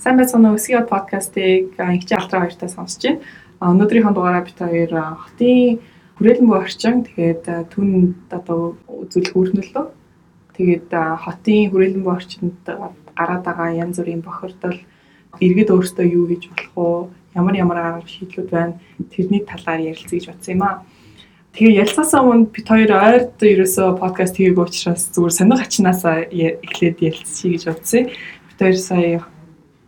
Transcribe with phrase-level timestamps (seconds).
[0.00, 0.56] Сайн байцгаана уу?
[0.56, 3.20] Өсгий подкастыг ихчи алтраа хоёртай сонсож байна.
[3.60, 5.76] Өнөөдрийнхөө дугаараа бид хоёр хотын
[6.16, 9.84] хүрээлэн буй орчин тэгээд түн одоо үзүүлэх өрнөлөө.
[10.56, 10.88] Тэгээд
[11.20, 14.80] хотын хүрээлэн буй орчинд гараад байгаа янз бүрийн бохирдол
[15.36, 17.36] иргэд өөрсдөө юу хийж болох вэ?
[17.36, 18.80] Ямар ямар арга шийдлүүд байна?
[19.12, 20.80] Тэрний талаар ярилцъя гэж бодсон юм аа.
[21.52, 27.52] Тэгээ ялцаасаа өмнө бид хоёр ойрд ерөөсөө подкаст хийгээг учраас зүгээр сонир ачнаасаа эхлээд ярилцъя
[27.52, 28.02] гэж бодсон.
[28.48, 29.20] Бид хоёр сая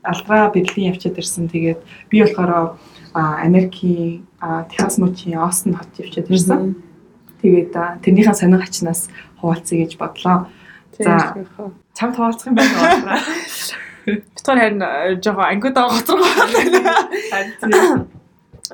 [0.03, 1.49] алдраа Берлин явчаад ирсэн.
[1.49, 1.81] Тэгээд
[2.11, 2.79] би болохоор
[3.15, 4.27] Америкийн
[4.71, 6.77] Техас мужийн Остин хот явчаад ирсэн.
[7.43, 9.09] Тэгээд тэрнийхээ сонир ачнаас
[9.41, 10.47] хуваалцъя гэж бодлоо.
[10.99, 11.35] За
[11.95, 13.19] чамд хуваалцах юм байна уу?
[14.07, 14.83] Бид хоёр харин
[15.23, 16.27] жоохон ангиудаа гоцроо.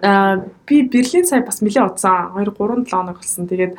[0.02, 3.46] Аа би Берлин сая бас нэлээд удсан 2 3 7 хоног болсон.
[3.48, 3.76] Тэгээд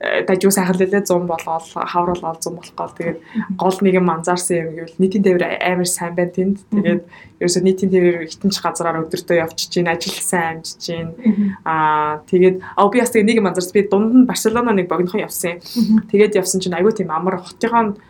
[0.00, 2.92] э, дажгүй сайхан лээ 100 болоод хавруул гол 100 болох гол.
[2.96, 3.18] Тэгээд
[3.54, 6.58] гол нэг юм анзаарсан юм гэвэл нийтийн тээвэр амар сайн байна тэнд.
[6.72, 7.02] Тэгээд
[7.40, 11.12] ерөөсөө нийтийн тээвэр хитэнч газараар өдөртөө явчих чинь ажил сайн амжиж чинь.
[11.68, 13.76] Аа тэгээд аа би бас нэг юм анзаарсан.
[13.76, 15.60] Би дунд нь Барселона нэг богинохон явсан
[16.08, 18.00] тэгээд явсан чинь айгүй тийм амар хотынхон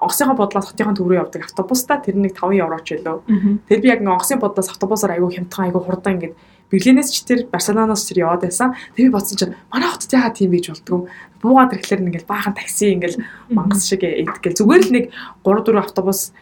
[0.00, 1.44] онгоцынхоо бодлоос хотынхоо төв рүү явдаг.
[1.44, 3.20] Автобустай тэр нэг 5 евроч байлоо.
[3.68, 6.34] Тэр би яг онгоцын бодлоос автобусаар айгүй хямдхан айгүй хурдан ингээд
[6.70, 8.78] Берлинээс ч тэр Барселоноос ч яваад байсан.
[8.94, 11.10] Тэг би бодсон чинь манай хотод яагаад тийм бийж болдгоо.
[11.42, 15.04] Буугаад ирэхлээр ингээл баахан такси ингээл мангас шиг идэх гэл зүгээр л нэг
[15.42, 16.32] 3 4 автобус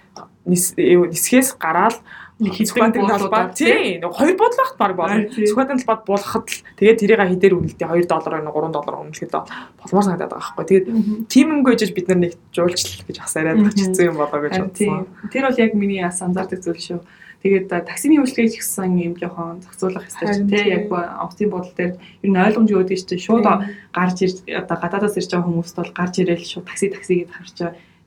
[0.45, 1.97] нисгээс гараад
[2.39, 5.27] Сүхбаатарын талбай тий хоёр бодлогот баг болно.
[5.27, 10.05] Сүхбаатарын талбайд буулгахад л тэгээд тэрийг хідээр үнэлтээ 2 доллар байна 3 доллар үнэлэхэд болмоор
[10.07, 10.67] санагдаад байгаа байхгүй.
[10.71, 10.87] Тэгээд
[11.27, 15.11] тийм юм гойж бид нар нэг жуулчлал гэж асаараад хэцүү юм болоо гэж бодсон.
[15.35, 17.01] Тэр бол яг миний ас анзаардаг зүйл шүү.
[17.39, 22.31] Тэгээд таксины үйлчлэгийг ч гэсэн юм жоохон зохицуулах хэрэгтэй тий яг онгоцын бодол дээр ер
[22.35, 23.27] нь ойлгомж өгдөг шүү дээ.
[23.31, 23.47] Шууд
[23.95, 27.57] гарч ирж одоо гадаадаас ирж байгаа хүмүүст бол гарч ирээл шууд такси такси гэж харж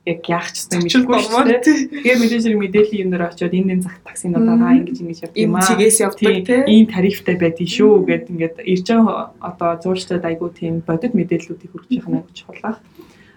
[0.04, 1.64] яг яах ч гэсэн мэдгүй шүү дээ.
[1.64, 5.38] Тэгээд мэдээж хэрэг мэдээллийн юм дээр очиод энэ энэ зах таксинууд байгаа ингэж ингэж явдаг
[5.38, 5.64] юм аа.
[5.64, 6.64] Чигээс явдаг тийм.
[6.66, 11.90] ийм тарифтай байдгийг шүү гэд ингээд ирж байгаа одоо зуурчдад айгуу тийм бодит мэдээллүүдийг хүргэж
[12.02, 12.76] явах нь чухал.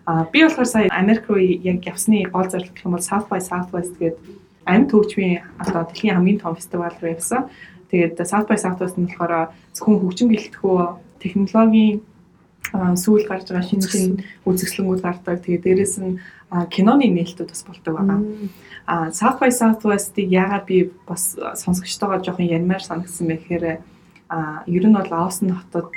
[0.10, 3.42] А би болохоор сая Америк руу яг явсны гол зорилго гэх юм бол South by
[3.42, 7.50] Southwest гэдэг амьд хөгжмийн одоо дэлхийн хамгийн том фестивал руу явсан.
[7.90, 10.82] Тэгээд South by Southwest нь болохоор зөвхөн хөгжим гэлтгөө
[11.22, 12.02] технологийн
[12.74, 15.46] сүүл гарч байгаа шинэ шинэ үзэсгэлэнгүүд гардаг.
[15.46, 16.18] Тэгээд дээрэс нь
[16.74, 18.20] киноны нээлтүүд бас болдог байгаа.
[18.90, 23.66] А South by Southwest-ийг яагаад би бас сонсогчтойгоо жоохон ярмаар санагдсан бэ гэхээр
[24.30, 25.94] а ер нь бол Austin хотод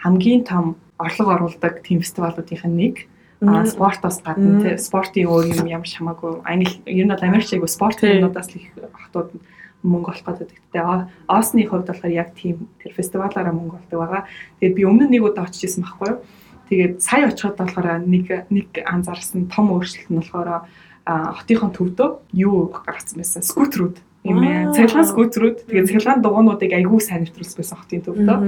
[0.00, 3.08] хамгийн том орлого оруулдаг тийм фестивалуудын нэг
[3.40, 6.42] спортоос гадна тий спортын өөр юм ямар шамаагүй.
[6.42, 9.38] Англи ер нь бол Америкч айгу спорт юмудаас л их хотууд
[9.82, 10.58] мөнгө олох гэдэг.
[10.74, 14.22] Тэгээ Осны хувьд болохоор яг тийм тэр фестивалаараа мөнгө олдог байгаа.
[14.58, 16.18] Тэгээд би өмнө нэг удаа очиж исэн байхгүй юу.
[16.66, 20.66] Тэгээд сая очиход болохоор нэг нэг анзаарсан том өөрчлөлт нь болохоор
[21.06, 23.46] хотынхон төвдөө юу гаргацсан байсан?
[23.46, 24.72] Скутерүүд юм ээ.
[24.76, 28.38] Цахилгаан скутерүүд тэгээд цахилгаан дугуйнуудыг айгүй сайн нэвтрүүлсэн байсан хотын төвдөө.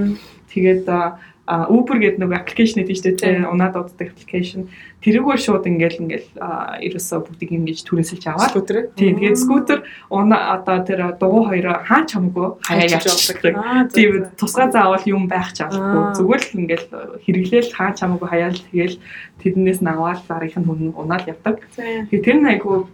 [0.52, 0.86] Тэгээд
[1.50, 4.70] Uber гэдэг нэг аппликейшн гэдэг чинь тийм унаад уддаг аппликейшн.
[5.02, 8.54] Тэрүүгээр шууд ингээл ингээл ерөөсөө бүгдийг ингэж түрээсэлж аваад.
[8.94, 9.82] Тийм тэгээд скутер
[10.14, 13.90] унаа одоо тэр дугуй хоёр хаан чамгүй хаяа явчихдаг.
[13.90, 16.14] Тийм тусгай заавал юм байх ч авахгүй.
[16.22, 16.86] Зүгээр л ингээл
[17.26, 18.96] хэрэглээл хаан чамгүй хаяал тэгэл
[19.42, 21.66] тэрнээс наваад зарих нь хүн унаал явдаг.
[21.74, 22.86] Тэгээд тэр нь айгу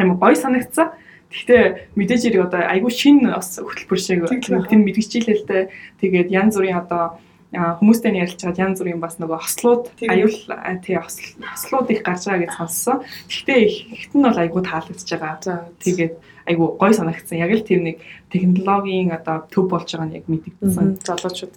[0.00, 0.96] аймаг гой санагдсан.
[1.32, 5.64] Гэхдээ мэдээж хэрэг одоо айгүй шин бас хөтөлбөр шиг тэр мэдгичилээ л дээ.
[6.04, 7.16] Тэгээд янз бүрийн одоо
[7.52, 10.36] хүмүүстэй ярилж чад янз бүрийн бас нөгөө хослууд аюул
[10.80, 13.04] тий хослууд их гарч байгаа гэж сонссон.
[13.28, 13.60] Гэхдээ
[13.92, 15.68] ихт нь бол айгүй таалагдж байгаа.
[15.84, 16.14] Тэгээд
[16.48, 17.36] айгүй гой санагдсан.
[17.44, 17.96] Яг л тэр нэг
[18.32, 21.04] технологийн одоо төв болж байгаа нь яг мэдэгдсэн.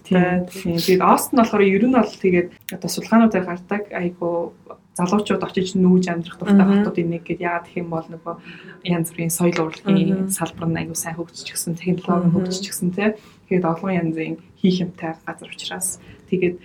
[0.04, 0.20] Тий.
[0.84, 4.36] Тэгээд Ост нь болохоор ер нь бол тэгээд одоо судалгаануудаар гардаг айгүй
[4.96, 8.34] залуучууд очиж нүүж амьдрах дуртай хотуудын нэг гэд яагаад гэх юм бол нөгөө
[8.88, 13.12] янз бүрийн соёл урлагийн салбар нь аюу сайн хөгжиж гисэн технологи хөгжиж гисэн тий.
[13.52, 16.00] Тэгээд олон янзын хийх юмтай газар учраас.
[16.32, 16.56] Тэгээд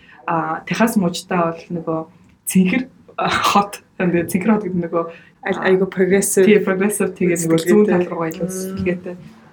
[0.64, 2.00] Техас мужтаа бол нөгөө
[2.47, 2.84] цэнхэр
[3.52, 5.03] хот тэгээд цэнхэр хот гэдэг нөгөө
[5.44, 6.47] айгу прогрессив.
[6.47, 9.03] тий прогрессив тэгээд нөгөө зүүн тал руу тэгээд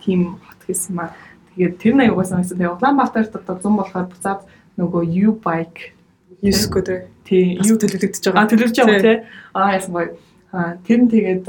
[0.07, 1.11] тийм хот гэсэн маа.
[1.59, 4.47] Тэгээд тэр нь аюугаас нэгсэн Улаанбаатарт одоо зам болохоор буцаад
[4.79, 5.98] нөгөө U bike
[6.43, 8.43] Юскотер тий юу төлөвлөгдөж байгаа.
[8.43, 9.19] А төлөвлөж байгаа тий.
[9.55, 10.11] Аа яасан гоё.
[10.49, 11.45] А тэр нь тэгээд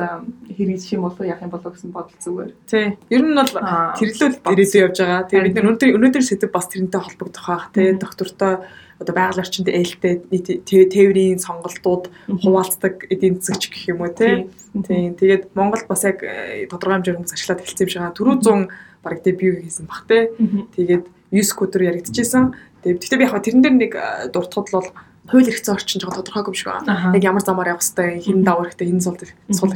[0.60, 2.52] хэрэгжих юм болов яах юм болов гэсэн бодол зүгээр.
[2.68, 3.00] Тий.
[3.08, 3.54] Ер нь бол
[3.96, 5.24] тэрлүүл ирээдүй явж байгаа.
[5.30, 7.72] Тэгээд бид нар өнөөдөр өнөөдөр сэдв бас тэрнтэй холбогдох байх.
[7.72, 7.96] Тий.
[7.96, 8.68] Доктортой
[9.00, 10.20] одоо байгаль орчинд ээлтэй
[10.68, 14.52] тээврийн сонголтууд хуваалцдаг эдийн засагч гэх юм уу тий.
[14.84, 15.16] Тий.
[15.16, 18.18] Тэгээд Монголд бас яг э, тодорхой хэмжээгээр хүмүүс ажиллаад эхэлсэн юм шиг байгаа.
[18.20, 18.68] Түрүү 100
[19.00, 20.28] баг дебют хийсэн бах тий.
[20.76, 22.52] Тэгээд 9 скутер яригдчихсэн.
[22.84, 24.90] Тэгээд гэхдээ би яг тэрэн дээр нэг э, дуртахад бол
[25.30, 27.14] хууль эрхцэн орчин жоохон тодорхойгүй шиг байна.
[27.14, 29.18] Яг ямар замаар явах хэвтэй, хэн давар хэрэгтэй, хэн сул
[29.52, 29.74] сул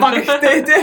[0.00, 0.80] баг ихтэй тий.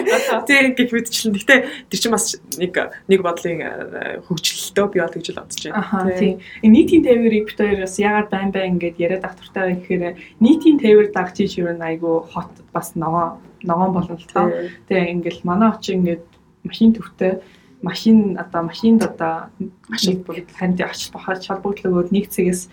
[0.47, 1.35] Тий гэх мэдчлэн.
[1.35, 1.55] Гэтэ
[1.91, 2.73] тэр чинь бас нэг
[3.11, 6.15] нэг бодлын э, хөгжлөлтөө би бол гэж л бодож байна.
[6.15, 6.39] Тийм.
[6.63, 10.79] Нийтийн тээврийг бид хоёр бас ягаад байн байн ингээд яриад ах туртай байх гэхээр нийтийн
[10.79, 14.47] тээвэр дагч чи юу айгу хот бас ногоо ногоон болно л тоо.
[14.87, 16.23] Тэгээ ингээл манай очин ингээд
[16.63, 17.43] машин төвтэй
[17.81, 19.49] машин одоо машинд одоо
[19.89, 22.69] машин очиж бахаар холбогдлогоор нэг цэгээс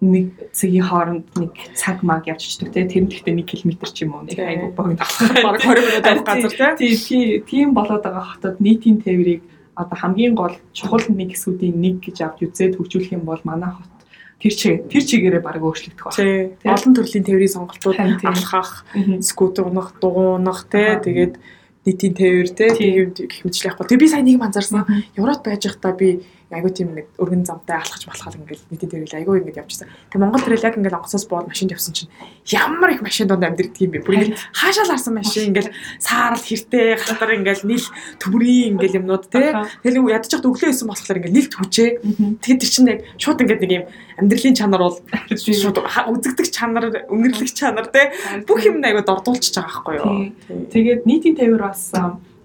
[0.00, 2.84] нэг цагийн хооронд нэг цаг маг явчихдаг те.
[2.84, 5.00] Тэр нь гэхдээ 1 км ч юм уу нэг айгу богино
[5.40, 6.76] баг 20 минут авах газар те.
[6.76, 9.40] Тий тийм болоод байгаа хотод нийтийн тээврийг
[9.72, 13.96] одоо хамгийн гол чухал нэг хэсгүүдийн нэг гэж авч үзээд хөгжүүлэх юм бол манай хот
[14.40, 16.76] тэр чиг тэр чигээрээ баг өөрчлөгдөх байна.
[16.76, 18.84] Олон төрлийн тээврийн сонголтууд алхах,
[19.24, 21.00] скутер унах, дугуунах те.
[21.00, 21.40] Тэгээд
[21.86, 23.86] нийтийн тээвэр те тийм гэх мэтчлэх байхгүй.
[23.94, 24.82] Тэгээ би сайн нэг анзаарсан.
[25.14, 29.42] Европ байж байхдаа би айгуу тийм нэг өргөн замтай алхаж болохал ингээл нийтийн тэрэл айгуу
[29.42, 29.90] ингэж явчихсан.
[30.14, 32.10] Тэг Монгол тэрэл яг ингээл онгоцоос боод машинд явсан чинь
[32.46, 34.06] ямар их машин донд амьдэрдэг юм бэ?
[34.06, 37.86] Бүр ингээл хаашаал харсан машин ингээл саарал хэртэй галтар ингээл нил
[38.22, 39.58] төмрийн ингээл юмнууд те.
[39.82, 41.90] Тэгэл ядчих өглөө исэн болохоор ингээл нилт хүчээ.
[42.38, 43.84] Тэгэд тэр чинь яг шууд ингээд нэг юм
[44.22, 44.98] амьдралын чанар бол
[45.34, 48.14] шууд үзэгдэх чанар, өнгөрлөх чанар те.
[48.46, 50.70] Бүх юм айгуу дордуулчихж байгаа байхгүй юу?
[50.70, 51.90] Тэгээд нийтийн тээвэр бас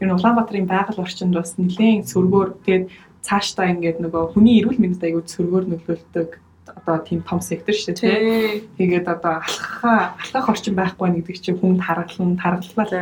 [0.02, 2.86] энэ Улаанбаатарын байгаль орчинд бас нэлээд сөргөөр тэгээд
[3.22, 6.30] цаашдаа ингээд нөгөө хүний эрүүл мэндэд аягүй цөргөөр нөлөөлдөг.
[6.72, 8.64] Одоо тийм том сектор шүү дээ.
[8.78, 12.96] Тэгээд одоо алхахаа алхах орчин байхгүй нэг гэдэг чинь хүнд харгалан таргалал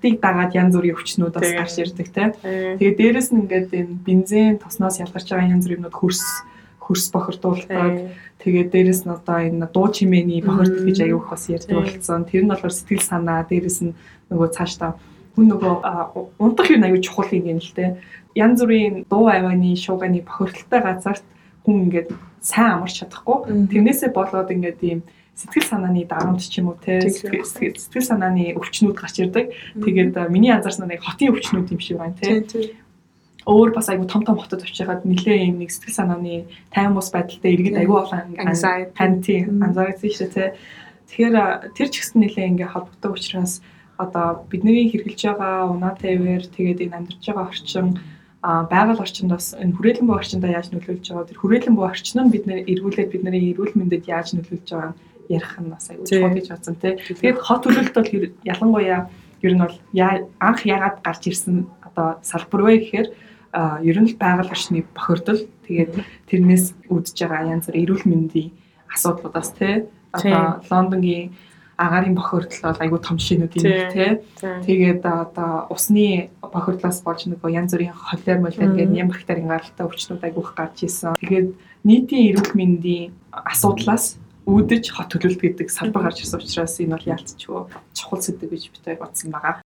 [0.00, 2.28] тийг дагаад янз бүрийн өвчнүүд бас гарч ирдэг тий.
[2.80, 6.24] Тэгээд дээрэс нь ингээд энэ бензин тосноос ялгарч байгаа янз бүрийн юмнууд хөрс
[6.82, 8.16] хөрс бохирдуулдаг.
[8.42, 12.26] Тэгээд дээрэс нь одоо энэ дуу чимээний бохирдол гэж аяух бас ярьдаг болсон.
[12.26, 13.94] Тэр нь болохоор сэтгэл санаа, дээрэс нь
[14.32, 14.98] нөгөө цаашдаа.
[15.36, 15.74] Хүн нөгөө
[16.42, 18.02] унтах юм аюу чухал юм л те
[18.34, 21.24] янз бүрийн дуу авааны шууганы бохирдолтой газарт
[21.64, 22.08] хүн ингээд
[22.40, 23.68] сайн амарч чадахгүй.
[23.70, 25.00] Тэрнээсээ болоод ингээд ийм
[25.34, 29.46] сэтгэл санааны дарамт ч юм уу те сэтгэл санааны өвчнүүд гарч ирдэг.
[29.78, 32.44] Тэгээд миний анзаарсан нэг хотын өвчнүүд юм шиг байна те.
[33.42, 37.52] Өөр бас айгу том том хотод очиад нилээ юм нэг сэтгэл санааны тайван бус байдалтай
[37.54, 40.54] иргэд айгу олон анти анзаарсан шүү те.
[41.10, 43.62] Тэгэхээр тэр ч гэсэн нилээ ингээ холбогддог учраас
[43.98, 47.98] одоо бидний хэрэгжилж байгаа унаа тайвэр тэгээд энэ амьдарч байгаа орчин
[48.42, 51.30] байгаль орчинд бас энэ хүрээлэн буй орчиндаа яаж нөлөөлж байгаа?
[51.30, 54.92] Тэр хүрээлэн буй орчин нь бид нэр эргүүлээд бидний эрүүл мэндэд яаж нөлөөлж байгаа
[55.30, 56.98] ярих нь бас аюул чухал гэж бодсон тий.
[56.98, 58.10] Тэгээд хот төлөлт бол
[58.42, 59.00] ялангуяа
[59.46, 59.76] ер нь бол
[60.42, 63.08] анх ягаад гарч ирсэн одоо салбар вэ гэхээр
[63.86, 65.46] ер нь л байгаль орчны бохирдол.
[65.70, 65.92] Тэгээд
[66.26, 68.50] тэрнээс үүдж байгаа янз бүр эрүүл мэндийн
[68.90, 69.86] асуудлуудаас тий.
[70.10, 71.30] Одоо Лондонгийн
[71.82, 74.10] агаарын бохирдол бол айгүй том шинүүд юм тий.
[74.38, 80.22] Тэгээд одоо усны бохирдлоос болж нөгөө янз бүрийн холер молер гэдэг ням бактерийн гаралтай өвчнүүд
[80.22, 81.18] айгүйх гарч исэн.
[81.18, 81.48] Тэгээд
[81.82, 87.60] нийтийн эрүүл мэндийн асуудлаас үүдэж хот төлөлт гэдэг салбар гарч ирсэн учраас энэ бол яалтчгүй
[87.94, 89.62] чухал сэдв гэж бид бодсон байгаа.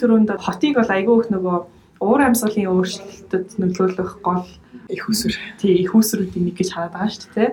[0.00, 1.56] Төрөнд хотыг бол айгүй их нөгөө
[2.00, 4.46] уур амьсгалын өөрчлөлтөд нөлөөлөх гол
[4.88, 5.34] их усүр.
[5.58, 7.50] Тий, их усруудын нэг гэж хараад байгаа шүү дээ.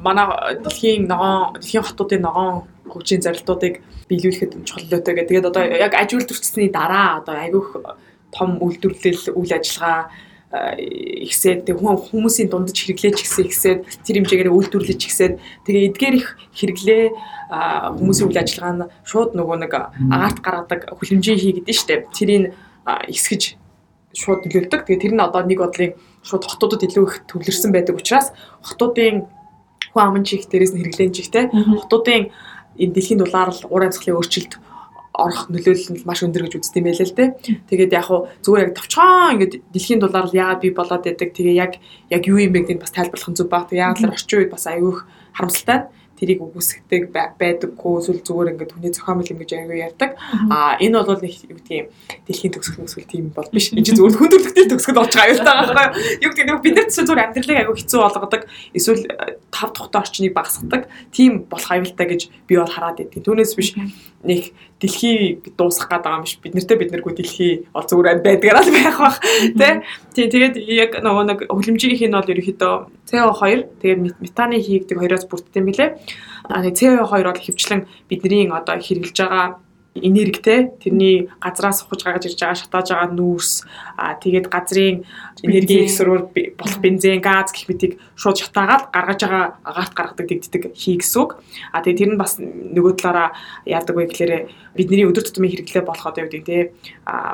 [0.00, 0.26] Манай
[0.62, 5.28] дэлхийн ногоон дэлхийн хотуудын ногоон хөгжийн зарилтуудыг биелүүлэхэд чухаллаатай гэдэг.
[5.28, 7.62] Тэгээд одоо яг аж үйлдвэрчсний дараа одоо айгүй
[8.30, 10.10] том үйлдвэрлэл үйл ажиллагаа
[10.50, 16.28] ихсээд хүн хүмүүсийн дундаж хэрэглээж гисэн ихсээд тэр хэмжээгээр үйлдвэрлэж гисэн тэгээ эдгээр их
[16.58, 17.02] хэрэглээ
[17.94, 19.72] хүмүүсийн үйл ажиллагаа нь шууд нөгөө нэг
[20.10, 22.54] агаарт гаргадаг хүлэмжийн хий гэдэг нь штэ тэрийг
[23.06, 23.60] ихсгэж
[24.14, 24.86] шууд нөлөөлдөг.
[24.86, 25.94] Тэгээ тэр нь одоо нэг бодлын
[26.26, 28.34] шууд хотуудад илүү их төвлөрсөн байдаг учраас
[28.66, 29.30] хотуудын
[29.94, 31.44] хүн амын чих дээрээс нь хэрэглэн чихтэй.
[31.50, 32.34] Хотуудын
[32.74, 34.58] энэ дэлхийн дулаар уур амьсгалын өөрчлөлт
[35.20, 37.28] орох нөлөөлөл нь маш өндөр гэж үздэг юм байлаа л дээ.
[37.68, 41.28] Тэгээд яг хуу зүгээр яг товчхон ингээд дэлхийн дулаар л яагаад би болоод байдаг.
[41.36, 41.72] Тэгээ яг
[42.08, 43.68] яг юу юм бэ гэдгийг бас тайлбарлах нь зөв баг.
[43.68, 45.04] Тэгээ яг л орчин үед бас аюух
[45.36, 45.78] харамсалтай
[46.20, 47.02] тэрийг үгүйсгдэг
[47.40, 50.10] байдаггүй эсвэл зүгээр ингээд хүний зохиомл юм гэж аягүй ярьдаг.
[50.52, 51.88] Аа энэ бол нэг юу гэдэг юм
[52.28, 53.72] дэлхийн төгсгөл мөсгөл тийм бол биш.
[53.72, 56.88] Энэ чинь зүгээр хүн төрөлхтөл төгсгөл болж байгаа юм байгаа байхгүй юу гэдэг бид нар
[56.92, 58.42] ч зүгээр амьдралыг аягүй хэцүү болгодог.
[58.76, 60.82] Эсвэл э, тав тухтай орчныг багасгадаг.
[61.08, 63.24] Тийм болох аюултай гэж би бол хараад байдгийг.
[63.24, 63.72] Түүнээс биш
[64.20, 66.36] нэг дэлхий дуусгах гээд байгаа юм биш.
[66.40, 69.18] Бид нартэй бид наргүй дэлхий ол зүгээр байдгаараа л байх бах.
[69.56, 69.84] Тэ?
[70.12, 72.74] Тий тэгээд яг нөгөө нэг хөлөмжийнх нь бол ерөөхдөө
[73.08, 75.86] CO2 тэгээд метаны хийгдэг хоёроос бүрддэг юм билэ.
[76.50, 79.60] А CO2 бол хөвчлэн бидний одоо хэрэгжилж байгаа
[79.94, 83.66] энергитэй тэрний газраас сухаж гаргаж ирж байгаа шатааж байгаа нүүрс
[83.98, 85.02] аа тэгээд газрын
[85.42, 90.94] энерги эксрүүр болох бензин газ гэх мэтийг шууд шатаагаад гаргаж байгаа агаарт гаргадаг дэгддэг хий
[90.94, 91.42] гэсэн үг.
[91.74, 93.34] Аа тэгээд тэр нь бас нөгөө талаараа
[93.66, 94.32] яадаг вэ гэхээр
[94.78, 96.58] бидний өдөр тутмын хэрэглээ болох одоо юу гэдэг те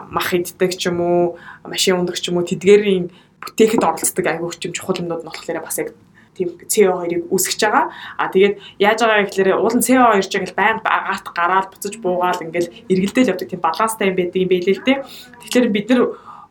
[0.09, 1.37] мах иддэг ч юм уу
[1.68, 3.12] машин ундаг ч юм уу тэдгэрийн
[3.45, 5.92] бүтээхэд оролцдог айгүй хүчим чухал юмнууд нь болохоор бас яг
[6.36, 7.84] тийм CO2-ыг үүсгэж байгаа.
[8.20, 12.44] А тэгээд яаж байгаа гэхээр уулын CO2 ирж байгаа л байн агаат гараад буцаж буугаал
[12.44, 14.98] ингээл эргэлдээл явдаг тийм баланстай юм байдаг юм байлээ л дээ.
[15.40, 16.02] Тэгэхээр бид нар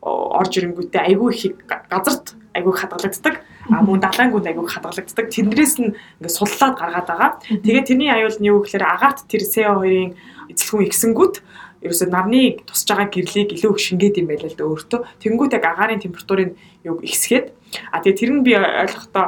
[0.06, 1.54] орж ирэнгүүтээ айгүй их
[1.90, 3.34] газарт айгүй хадгалагддаг.
[3.70, 5.26] А мөн далаангууд айгүй хадгалагддаг.
[5.34, 7.30] Тэрнээс нь ингээд суллаад гаргаад байгаа.
[7.42, 10.14] Тэгээд тэрний аюул нь юу гэхээр агаат тэр CO2-ын
[10.54, 11.34] эзлэхүүн ихсэнгүүт
[11.82, 15.00] ерөөсөө нарны тусж байгаа гэрлийг илүү их шингээд юм байлаа л да өөртөө.
[15.22, 17.52] Тэнгүүт яг агаарын температурыг юу ихсгээд
[17.92, 19.26] а тэгээ тэр нь би ойлгохдоо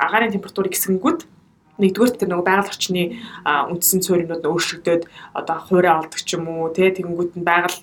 [0.00, 1.20] агаарын температурыг хэсгэнгүүд
[1.80, 3.02] нэгдүгээр тэр нөгөө байгаль орчны
[3.44, 5.02] үндсэн сууринууд нь өөрчлөгдөд
[5.32, 7.78] одоо хуурай олдог ч юм уу тий тэгэнгүүт нь байгаль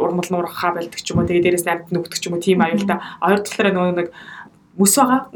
[0.00, 2.96] урмал нуурхаа байлдаг ч юм уу тэгээ дээрээс амьд нүгдэг ч юм уу тийм аюултай
[3.20, 4.08] хоёр талаараа нөгөө нэг
[4.72, 5.28] мөс байгаа.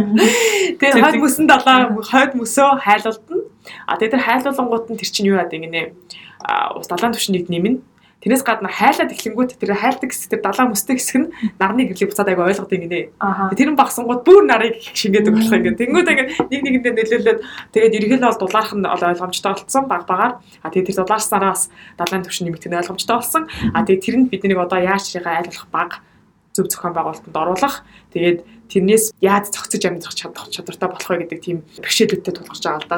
[0.80, 3.44] Тэгээ хойд мөсөн далаа хойд мөсөө хайлуулдана.
[3.84, 5.92] А тэгээ тэр хайлуулангууд нь тэр чинь юу яадаг гинэ
[6.80, 7.91] ус далаан түвшнийг нэмнэ
[8.22, 12.30] Тэрнээс гадна хайлаад эхлэнгүүт тэр хайлдаг хэсэг тэр далаа мөстэй хэсэг нь нарны гэрлийг буцаад
[12.30, 13.18] айгу ойлгоод ингэнэ.
[13.58, 15.74] Тэр нь багсангууд бүр нарыг шингээдэг болох юм.
[15.74, 17.40] Тэнгүүд ингэ нэг нэгэндээ нөлөөлөд
[17.74, 20.38] тэгээд ерөнхийдөө бол дулаарх нь ойлгомжтой болсон баг багаар.
[20.62, 23.42] А тэгээд тэр дулаарснараас далайн төвшин нэмэгдэх нь ойлгомжтой болсон.
[23.74, 25.90] А тэгээд тэрэнд бидний одоо яаж чигээ айлуулах баг
[26.54, 27.82] зөв зохион байгуулалтанд оруулах
[28.14, 28.38] тэгээд
[28.70, 32.96] тэрнээс яаж зохицож амьдрах чадах чадвартай болох вэ гэдэг тийм бэрхшээлүүдтэй тулгарч байгаа л да.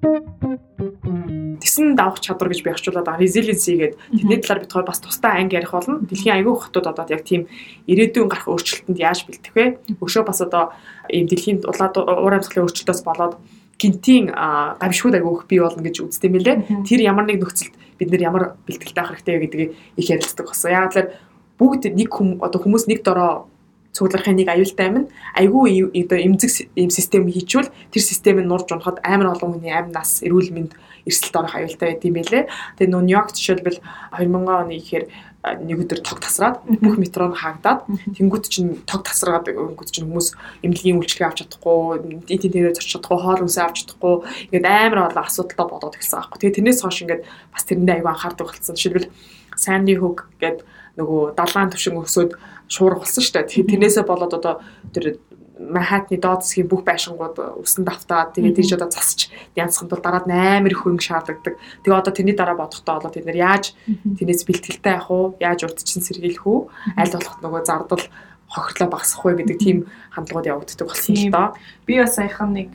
[0.00, 3.20] Тэсэн давах чадвар гэж би орчуулад байгаа.
[3.20, 6.00] Resiliency гэдэг тэрний талаар бид хоёр бас тусдаа анги ярих болно.
[6.00, 7.52] Дэлхийн аягүй хотод одоо яг тийм
[7.84, 9.76] ирээдүйн гарах өөрчлөлтөнд яаж бэлтэх вэ?
[10.00, 10.72] Өшөө бас одоо
[11.12, 13.36] ийм дэлхийн уур амьсгалын өөрчлөлтөөс болоод
[13.76, 14.32] гинтийн
[14.80, 16.56] гамшигуд агиух бий болно гэж үздэг юм лээ.
[16.88, 20.72] Тэр ямар нэг нөхцөлд бид нэр ямар бэлтгэлтэй байх хэрэгтэй вэ гэдгийг их ярилцдаг болсон.
[20.72, 21.12] Яг л
[21.60, 23.52] бүгд нэг хүм одоо хүмүүс нэг дороо
[23.92, 29.02] цуглахын нэг аюултай амин айгүй одоо эмзэг юм систем хийчвэл тэр систем нь нурж унахад
[29.02, 30.72] амар олон хүний амь нас эрүүл мэнд
[31.06, 32.44] эрсдэлд орох аюултай байд юм байлээ.
[32.78, 33.80] Тэгээ нөө Нью-Йорк жишээлбэл
[34.14, 35.04] 2000 оны ихээр
[35.40, 40.36] нэг өдөр тог тасраад бүх метро нь хаагдаад тэнгуут чинь тог тасраад өнгөт чинь хүмүүс
[40.60, 44.14] эмнэлгийн үйлчлэгээ авч чадахгүй, эдийн дээрээ зорч чадахгүй, хоол хүнсээ авч чадахгүй
[44.52, 46.38] ингээд амар олон асуудалтай бодоод ирсэн аахгүй.
[46.44, 48.76] Тэгээ тэрнээс хойш ингээд бас тэрэндээ аюу анхаардаг болсон.
[48.76, 49.08] Жишээлбэл
[49.56, 50.60] Sandy Hook гэдэг
[51.00, 52.36] нөгөө далайн төвшин өсөөд
[52.70, 53.66] шуурх болсон шүү дээ.
[53.66, 54.54] Тэрнээсээ болоод одоо
[54.94, 55.18] тэр
[55.60, 60.64] Манхаттны доод засгийн бүх байшингууд усан давтаад тэгээд тийч одоо засч янзханд бол дараад 8
[60.64, 61.60] их хөрөнгө шаардлагдаг.
[61.84, 65.24] Тэгээ одоо тэрний дараа бодохдоо болоод бид нэр яаж тэрнээс бэлтгэлтэй авах уу?
[65.36, 66.60] Яаж урдчин сэргийлэх үү?
[66.96, 68.04] Аль болох нөгөө зардал
[68.48, 69.78] хохирлоо багасгах вэ гэдэг тийм
[70.16, 71.48] хандлагууд явагддаг болсон л доо.
[71.84, 72.72] Би бас саяхан нэг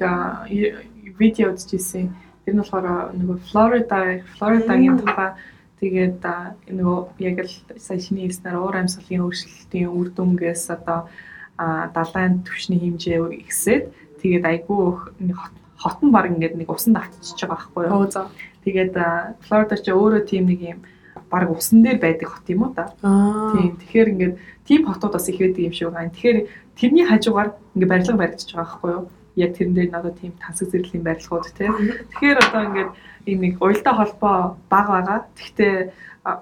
[1.17, 2.13] видео үзчихсэн.
[2.45, 5.33] Тэр нь болохоор нөгөө Флорида Флоридагийн тухай
[5.79, 6.23] Тэгээд
[6.71, 11.11] нөгөө яг л сая шиний хэлснээр уур амьсгалын өөрчлөлтийн үр дүнгээс одоо
[11.57, 13.91] далайн түвшний хэмжээ ихсээд
[14.23, 14.79] тэгээд айгүй
[15.75, 18.07] хот нь баг ингээд нэг усан давтчихж байгаа байхгүй юу.
[18.63, 18.93] Тэгээд
[19.45, 20.79] Флорида ч өөрөө тийм нэг юм
[21.29, 22.95] баг усан дээр байдаг хот юм уу та.
[23.03, 23.75] Тийм.
[23.77, 24.35] Тэгэхээр ингээд
[24.67, 26.09] тийм хотууд бас их байдаг юм шиг байна.
[26.15, 26.37] Тэгэхээр
[26.79, 29.05] тэрний хажуугаар ингээд барилга баригдчихж байгаа байхгүй юу.
[29.35, 31.69] Яг тэрэн дээр надад тийм тансаг зэрэглэлийн барилгууд тий.
[31.69, 32.91] Тэгэхээр одоо ингээд
[33.25, 34.37] ийм нэг уялдаа холбоо
[34.69, 35.19] баг байгаа.
[35.37, 35.75] Гэхдээ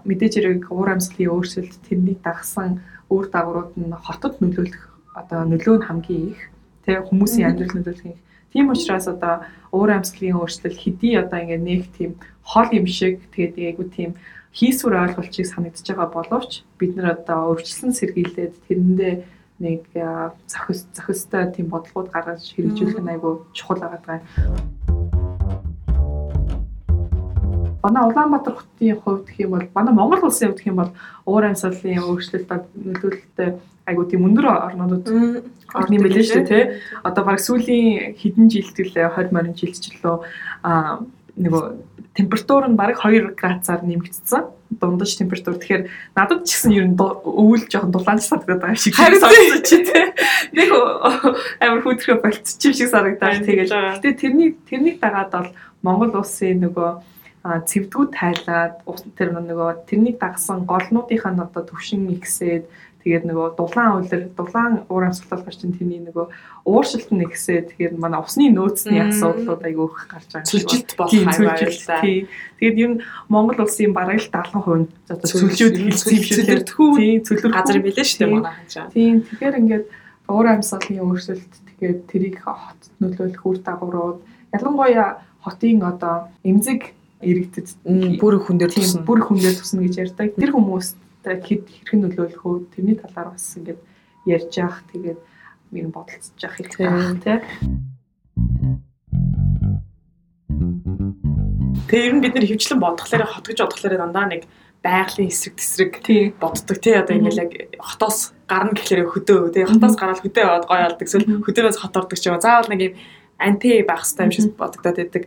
[0.07, 4.83] мэдээж хэрэг уур амьсгалын өөрчлөлт тэрнийг дагсан үр дагаврууд нь хотод нөлөөлөх
[5.15, 6.41] одоо нөлөө нь хамгийн их
[6.85, 8.21] тэг хүмүүсийн амьдрал нөлөөлөх их.
[8.51, 9.43] Тийм учраас одоо
[9.75, 12.11] уур амьсгалын өөрчлөлт хэдий одоо ингээд нэг тийм
[12.43, 14.11] хол юм шиг тэгээд айгу тийм
[14.53, 19.13] хийсвэр ойлголтыг санагдаж байгаа боловч бид нар одоо өвчлсөн сэргийлээд тэрэндээ
[19.59, 19.81] нэг
[20.47, 24.21] зохис зохистой тийм бодлогууд гаргаж хэрэгжүүлэх нь айгу чухал байгаа
[27.83, 30.91] манай Улаанбаатар хотын хувьд гэх юм бол манай Монгол улсын хувьд гэх юм бол
[31.27, 33.49] уур амьсгалын өөрчлөлтөд нөлөөлөлтөй
[33.85, 35.05] айгуу тийм өндөр орнуудад
[35.75, 36.63] орны мэлээ шүү тий.
[37.03, 40.15] Одоо баг сүүлийн хэдэн жилдээ 20 морин жилчлөө
[40.63, 41.03] а
[41.35, 41.63] нөгөө
[42.15, 44.43] температур нь бараг 2 градусаар нэмэгдсэн.
[44.79, 45.59] Дундаж температур.
[45.59, 50.05] Тэгэхээр надад ч гэсэн ер нь өвөл жоохон дулаанч санагдаад байгаа шиг санагдаж чи тий.
[50.53, 50.69] Нэг
[51.59, 53.69] амар хүтрхэ болцчих шиг санагдаад тэгээд.
[53.99, 55.49] Гэтэ тэрний тэрнийг дагаад бол
[55.81, 56.89] Монгол улсын нөгөө
[57.43, 58.73] цэвдгүүд тайлаад
[59.19, 62.71] тэр нөгөө тэрнийг дагсан голнуудынх нь одоо төвшин ихсээд
[63.03, 66.31] тэгээд нөгөө дулаан үйлэр дулаан уур амьсгалал гарч ин тэрний нөгөө
[66.63, 70.47] ууршилт нь ихсээд тэгэхээр манай усны нөөцний асуудлууд айгүй их гарч байгаа.
[70.47, 71.99] Сүлжилт болох хайваа.
[72.63, 75.75] Тэгээд ер нь Монгол улсын бараг л 70% одоо юм шиг
[76.71, 78.87] тийм цөлөр газар билээ шүү дээ манай ханчаа.
[78.95, 79.85] Тийм тэгэхээр ингээд
[80.31, 84.23] уур амьсгалын өөрчлөлт тэгээд тэрийг хот нөлөөлөх үр дагаврууд
[84.55, 87.67] ялангуяа хотын одоо эмзэг иргэдэд
[88.19, 90.35] бүр хүн дээр туснаа бүр хүн дээр туснаа гэж ярьдаг.
[90.35, 93.79] Тэр хүмүүст хэд хэрхэн нөлөөлөх үү тэрний талаар бас ингээд
[94.27, 95.19] ярьж явах тэгээд
[95.79, 97.39] юм бодолцож явах хэрэгтэй байна тий.
[101.87, 104.43] Тэгээ ер нь бид нэр хөвчлэн бодглохлаараа хот гэж бодглохлаараа дандаа нэг
[104.83, 105.93] байгалийн эсрэг тесрэг
[106.43, 110.83] боддог тий одоо ингээл яг хотоос гарна гэхлээр хөдөө тий хотоос гараад хөдөө яваад гоё
[110.91, 112.43] болдог эсвэл хөдөөнөөс хот ордог ч юм уу?
[112.43, 112.93] Заавал нэг юм
[113.39, 115.23] анти байх хэрэгтэй юм шиг бодогдоод байдаг.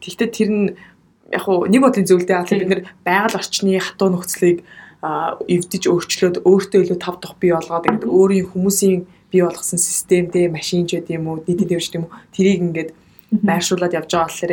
[0.00, 0.66] Тэгвэл тэр нь
[1.32, 4.64] яг хуу нэг бодлын зөвлөдөө аа бид нэр байгаль орчны хатуу нөхцөлийг
[4.98, 10.88] эвдэж өөрчлөөд өөртөө илүү тав тух бий болгоод ингээд өөрийн хүмүүсийн бий болгосон системтэй машин
[10.88, 12.90] ч гэдэм үү нийтийн дэвшт юм уу тэрийг ингээд
[13.30, 14.52] байршуулад явж байгаа болохоор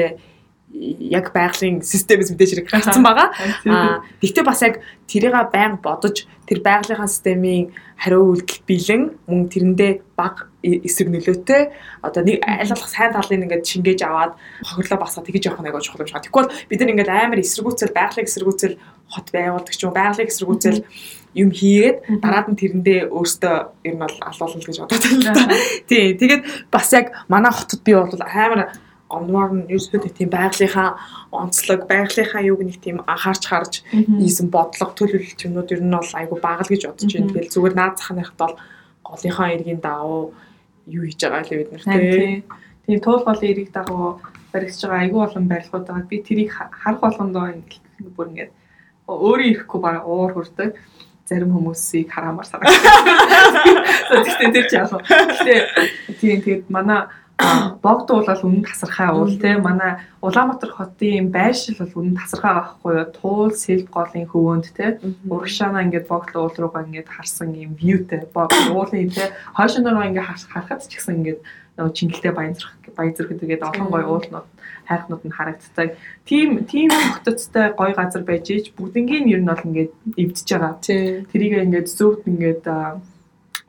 [0.76, 3.30] яг байгалийн системээс мэдээж хэрэг гарцсан байгаа.
[3.66, 9.92] Аа гэхдээ бас яг тэрийг байнга бодож тэр байгалийнхаа системийн хариу үйлдэл бэлэн мөн тэрэндээ
[10.20, 10.52] баг
[10.86, 11.64] эсрэг нөлөөтэй
[12.02, 14.34] одоо нэг аль болох сайн талын ингээд шингээж аваад
[14.66, 16.26] хохирлоо басгаа тэгж явах нэг чухал юм шиг.
[16.26, 18.76] Тэгвэл бид нар ингээд амар эсэргүүцэл байгалийн эсэргүүцэл
[19.14, 20.80] хот байгуулдаг ч юм байгалийн эсэргүүцэл
[21.36, 23.56] юм хийгээд дараад нь тэрэндээ өөртөө
[23.86, 25.54] ер нь бол алуулна гэж бодоод байна.
[25.90, 26.16] Тий.
[26.16, 28.74] Тэгээд бас яг манай хотод би бол амар
[29.10, 30.90] оноор нь ерөөсөө тийм байгалийнхаа
[31.30, 36.36] онцлог, байгалийнхаа юуг нэг тийм анхаарч харж ийсэн бодлого төлөвлөлт юмнууд ер нь бол айгу
[36.42, 37.30] бага л гэж бодож байна.
[37.30, 38.56] Тэгэл зүгээр наад захныхад бол
[39.06, 40.34] голынхаа иргэн дагуу
[40.88, 42.44] юу хийж байгаа л бид нар тий.
[42.86, 44.22] Тийм туул голын ирэг дагуу
[44.54, 46.10] баригдаж байгаа айгу олон барилгууд байгаа.
[46.10, 48.46] Би тэрийг харах болгондоо ингэ бүр ингэ
[49.08, 50.78] өөрөө ирэхгүй баг уур хүрдэг
[51.26, 52.74] зарим хүмүүсийг хараамаар санагдав.
[54.26, 54.94] Тэгтээ тэр ч яг.
[54.94, 55.56] Гэтэ
[56.22, 57.10] тийм тэгээд манай
[57.82, 59.58] богд уул бол үнэн тасархай уул те.
[59.58, 63.08] Манай Улаанбаатар хотын байршил бол үнэн тасархай байхгүй юу?
[63.16, 65.00] Туул сэлб голын хөвөөнд те.
[65.30, 69.34] Урагшаана ингээд богд уул руугаа ингээд харсан юм вьютэй уулын те.
[69.58, 71.40] Хойшооноо ингээд харахад ч гэсэн ингээд
[71.76, 74.48] нөгөө чингэлтэй баян зэрэг баян зэрэг тэгээд олон гоё уулнууд
[74.88, 75.90] хайхнууд нь харагддаг.
[76.24, 80.74] Тим тим хотцтой гоё газар байж ич бүгднгийн ер нь бол ингээд эвдэж байгаа.
[80.80, 82.64] Тэрийг ингээд зөвхөн ингээд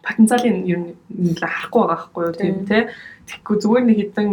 [0.06, 2.78] потенциалын ер нь харахгүй байгаа байхгүй юу тийм те
[3.26, 4.30] Тэгэхгүй зүгээр нэг хідэн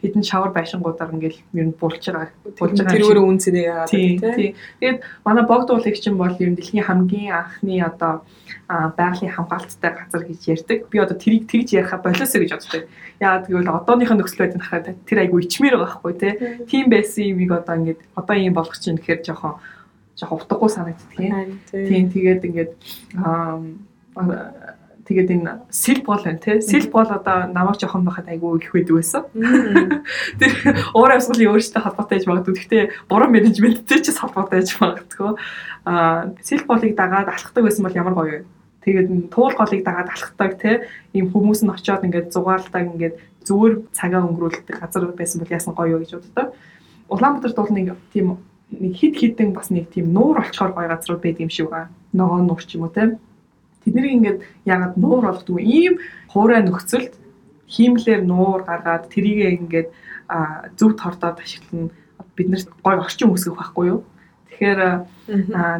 [0.00, 2.96] хідэн шавар байшингуудаар ингээл ер нь булж байгаа булж байгаа.
[2.96, 4.16] Тэр өөрөө үн цэнийг яагаад тийм.
[4.16, 8.24] Тэгээд манай богд уулагч чинь бол ер нь дэлхийн хамгийн анхны одоо
[8.96, 10.88] байгалийн хамгаалттай газар гэж ярьдаг.
[10.88, 12.88] Би одоо тэрийг тэгж яриха болоосоо гэж боддог.
[13.20, 16.32] Яагаад гэвэл одооных нь нөхцөл байдал харахад тэр айгу ичмээр байгаа байхгүй тий.
[16.64, 19.60] Тийм байсан юмыг одоо ингээд одоо ийм болгох чинь гэхээр жоохон
[20.16, 21.60] жоохон утгагүй санагддаг юм.
[21.68, 22.72] Тийм тэгээд ингээд
[23.20, 23.60] аа
[25.10, 26.62] Тэгээд энэ сэл бол байна тий.
[26.62, 29.26] Сэл бол одоо намайг жоохон байхад айгүй их байдаг байсан.
[30.38, 30.50] Тэр
[30.94, 32.54] уур амьсгалын өөрсдөө холбоотой байж магадгүй.
[32.54, 35.34] Гэхдээ буруу менежменттэй ч холбоотой байж магадгүй.
[35.82, 38.46] Аа сэл болыг дагаад алхдаг байсан бол ямар гоё вэ?
[38.86, 40.86] Тэгээд туул голыг дагаад алхдаг тий.
[41.10, 43.18] Ийм хүмүүс нь очиод ингээд зугаалдаг ингээд
[43.50, 46.54] зүгээр цагаа өнгөрүүлдэг газар байсан бол яасан гоё гэж боддог.
[47.10, 48.38] Улаанбаатар туул нэг тийм
[48.70, 51.90] нэг хид хідэн бас нэг тийм нуур олчхоор гоё газрууд байдаг юм шиг байна.
[52.14, 53.18] Ногоон нуур ч юм уу тий
[53.84, 55.62] Тэднийг ингээд ягаад нуур болгодог вэ?
[55.64, 55.94] Ийм
[56.32, 57.12] хуурай нөхцөлд
[57.70, 59.88] хиймлэр нуур гаргаад тэрийгээ ингээд
[60.76, 61.90] зөв тордоод ашиглана.
[62.36, 64.00] Бид нарт гой орчин үүсгэх байхгүй юу?
[64.50, 64.80] Тэгэхээр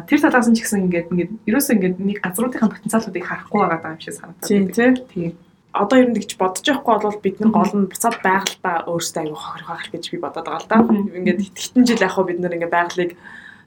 [0.07, 4.01] тэр талаас нь ч гэсэн ингээд ингээд ерөөсөө ингээд нэг газруудын потенциалуудыг харахгүй байгаа юм
[4.01, 5.05] шиг санагдаад байна.
[5.11, 5.31] Тийм.
[5.71, 9.39] Одоо ер нь тэгж бодож явахгүй бол бид нар гол нь буцаад байгальтаа өөрсдөө аягүй
[9.39, 10.77] хохирхох гэж би бодоод байгаа л да.
[10.89, 13.11] Ингээд хитэн жил яг хөө бид нар ингээд байгалыг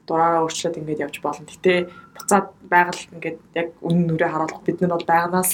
[0.07, 1.45] дураараа өөрчлөөд ингэж явж болно.
[1.49, 5.51] Гэтэ буцаад байгаль ингээд яг үнэн нүрээ харуулах бид нар бол байганаас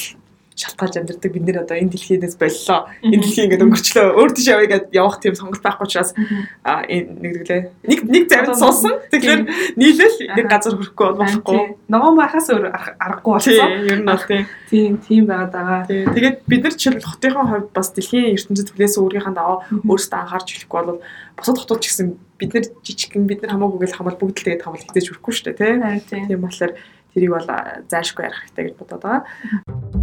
[0.62, 2.88] шалтгаалж амьдэрдэг бид нэр одоо энэ дэлхийдээс боллоо.
[3.02, 4.08] Энэ дэлхий ингээд өнгөрчлөө.
[4.14, 6.14] Өөр тийш явъя гэдээ явах тийм сонголт байхгүй учраас
[6.62, 7.62] а нэгдэглээ.
[7.90, 9.02] Нэг нэг завд суусан.
[9.10, 9.42] Тэгэхээр
[9.76, 11.60] нийлээл нэг газар хүрэхгүй болохгүй.
[11.90, 13.70] Ногоон байхаас өөр аргагүй болсон.
[13.90, 14.46] Ер нь бол тийм.
[14.70, 15.82] Тийм тийм байгаад байгаа.
[15.90, 20.82] Тэгээд бид нар жишээл хотынхаа хувьд бас дэлхийн ертөнцид хүлээс өөрийнхөө даваа өөрсдөө анхаарч хэлэхгүй
[20.86, 21.02] бол
[21.38, 24.66] бусад хотууд ч гэсэн бид нар жижигхэн бид нар хамаагүй гэл хамаал бүгд л тэгээд
[24.66, 26.26] хамаал хизээж хүрэхгүй шүү дээ тий.
[26.30, 26.74] Тийм болохоор
[27.14, 27.48] тэрийг бол
[27.92, 30.01] зайлшгүй ярих хэрэгтэй гэж бодоод байгаа.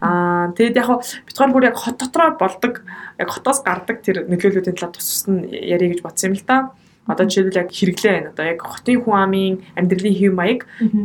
[0.00, 2.86] Аа тэгэд яг битгаар бүр яг хот дотроо болдог
[3.18, 6.70] яг хотоос гардаг тэр нөлөөллүүдийн талаар тус тус нь ярих гэж бодсон юм л та.
[7.10, 8.30] Одоо жишээлбэл яг хэрэглээ байна.
[8.30, 10.60] Одоо яг хотын хүн амын амьдралын хэв маяг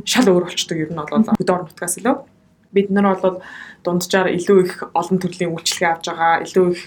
[0.06, 2.16] шал өөр болчдөг ер нь бол хөдөө орон нутгаас илүү.
[2.74, 3.42] Бид нар бол
[3.84, 6.82] дунджаар илүү их олон төрлийн үйлчлэгээ авч байгаа, илүү их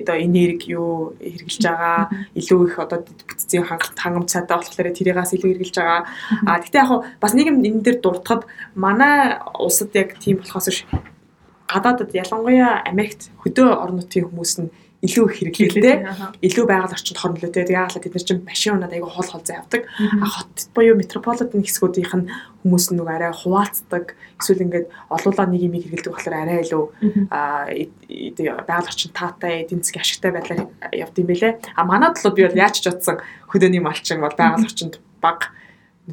[0.00, 5.76] одоо энерги юу хэрэгжилж байгаа, илүү их одоо бүтцийн хангамж цаатай болохоор тэрийгээс илүү хэрэгжилж
[5.76, 6.02] байгаа.
[6.46, 10.86] А тэгтээ яг бас нэг юм энэ дээр дуртахад манай улсад яг тийм болохоос
[11.70, 15.96] гадаадад ялангуяа Америкт хөдөө орон нутгийн хүмүүс нь илүү хэрэглээтэй
[16.44, 17.64] илүү байгаль орчинд хор нөлөөтэй.
[17.64, 19.88] Тэгээ яагаад тэд нар чинь машин унаад айгүй хол хол явдаг.
[19.96, 22.28] А хот буюу метрополитен хэсгүүдийнх нь
[22.60, 24.12] хүмүүс нэг арай хуваалцдаг.
[24.36, 26.84] Эсвэл ингээд олуулаа нэг юм хэрэглэдэг болохоор арай илүү
[28.68, 31.52] байгаль орчинд таатай эдийн засгийн ашигтай байдлаар явд юм бэлээ.
[31.80, 35.48] А манад л би бол яаж ч утсан хөдөөний малчин бол байгаль орчинд баг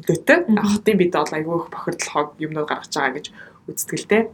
[0.00, 0.48] нөлөөтэй.
[0.48, 3.26] Хотын бид бол айгүй их бохирдлохоо юмнууд гаргаж байгаа гэж
[3.68, 4.24] л дээ.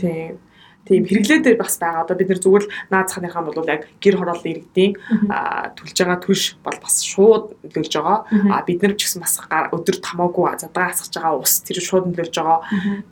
[0.00, 0.40] Тийм
[0.88, 2.08] тийм хэрэглээ дээр бас байгаа.
[2.08, 4.92] Одоо бид нэр зүгээр л наацханыхаа бол яг гэр хорооллын иргэдийн
[5.76, 8.18] төлж байгаа түлш бол бас шууд нөлөөлж байгаа.
[8.48, 12.34] А бид нар ч гэсэн бас өдөр тамаагүй задгаа асгаж байгаа ус тэр шууд нөлөөлж
[12.40, 12.58] байгаа.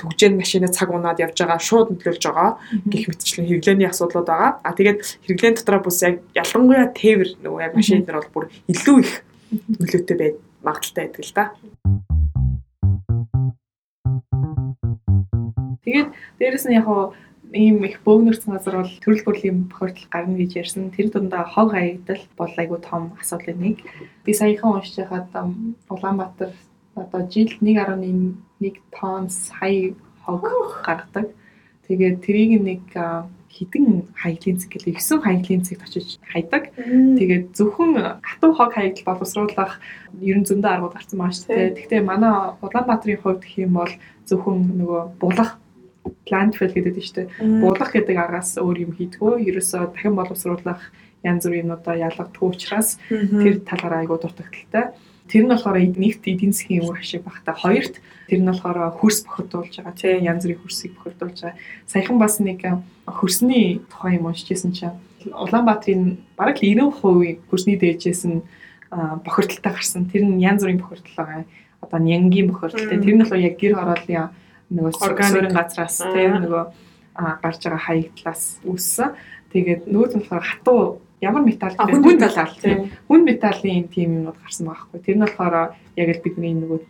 [0.01, 2.57] Төгжээн машины цаг унаад явж байгаа шууд нөлөөлж байгаа.
[2.89, 4.51] Гэх мэтчлэн хэрэглээний асуудлууд байгаа.
[4.65, 8.97] А тэгээд хэрэглээн дотроо бүс яг ялангуяа тээвэр нөгөө яг машин дээр бол бүр илүү
[9.05, 9.13] их
[9.53, 11.45] нөлөөтэй байд магадaltaй байдаг л да.
[15.87, 16.09] Тэгээд
[16.39, 16.87] дээрэс нь яг
[17.53, 20.91] ийм их бөөгнөрсөн газар бол төрөл бүрлийн бохирдол гарна гэж ярьсан.
[20.91, 23.77] Тэр дундаа хог хаягдал бол айгүй том асуудлын нэг.
[24.25, 25.31] Би саяхан уншиж байхад
[25.89, 26.51] Улаанбаатар
[26.95, 28.37] одоо жилд 1.1
[28.91, 30.43] тонн сая хог
[30.83, 31.31] гаргадаг.
[31.87, 32.83] Тэгээд тэрийг нэг
[33.57, 36.75] хідэн хаяглын цэг гэлээ 9 хаяглын цэгт очиж хайдаг.
[36.77, 39.81] Тэгээд зөвхөн хатуу хог хаягдал боловсруулах
[40.21, 41.77] ерөн зөндөө аргууд гарсан шүү дээ.
[41.79, 43.93] Гэхдээ манай Улаанбаатарын хувьд юм бол
[44.29, 45.57] зөвхөн нөгөө булах
[46.31, 47.29] landfill гэдэг нь шүү дээ.
[47.63, 49.43] Буулгах гэдэг агаас өөр юм хийдгөө.
[49.47, 50.83] Ерөөсөө дахин боловсруулах
[51.27, 54.95] янз бүрийн юмудаа ялгадгүй учраас тэр талаараа айгуу дутагдaltaй.
[55.27, 57.59] Тэр нь болохоор нэгт эдийн засгийн үр ашиг багтаа.
[57.59, 57.99] Хоёрт
[58.31, 61.59] тэр нь болохоор хөрс бохирдуулж байгаа тийм янз бүрийн хөрсийг бохирдуулж байгаа.
[61.91, 62.63] Саяхан бас нэг
[63.11, 64.95] хөрсний тухай юм уншижсэн чинь
[65.27, 66.71] Улаанбаатарын бараг л
[67.03, 68.47] 90% хөрсний дээжээс нь
[69.27, 70.07] бохирдолтой гарсан.
[70.07, 71.45] Тэр нь янз бүрийн бохирдол байгаа.
[71.83, 73.03] Одоо нянгийн бохирдолтой.
[73.03, 74.31] Тэр нь болохоор яг гэр хорооллын
[74.71, 76.65] нөгөө органик газраас тийм нөгөө
[77.17, 79.15] гарч байгаа хаягдлаас үүссэн.
[79.53, 80.81] Тэгээд нөгөө нь болохоор хатуу
[81.23, 85.01] ямар металл хүн металл тийм хүн металлын тийм юмнууд гарсан байгаа хгүй.
[85.01, 85.55] Тэр нь болохоор
[85.97, 86.81] яг л бидний нөгөө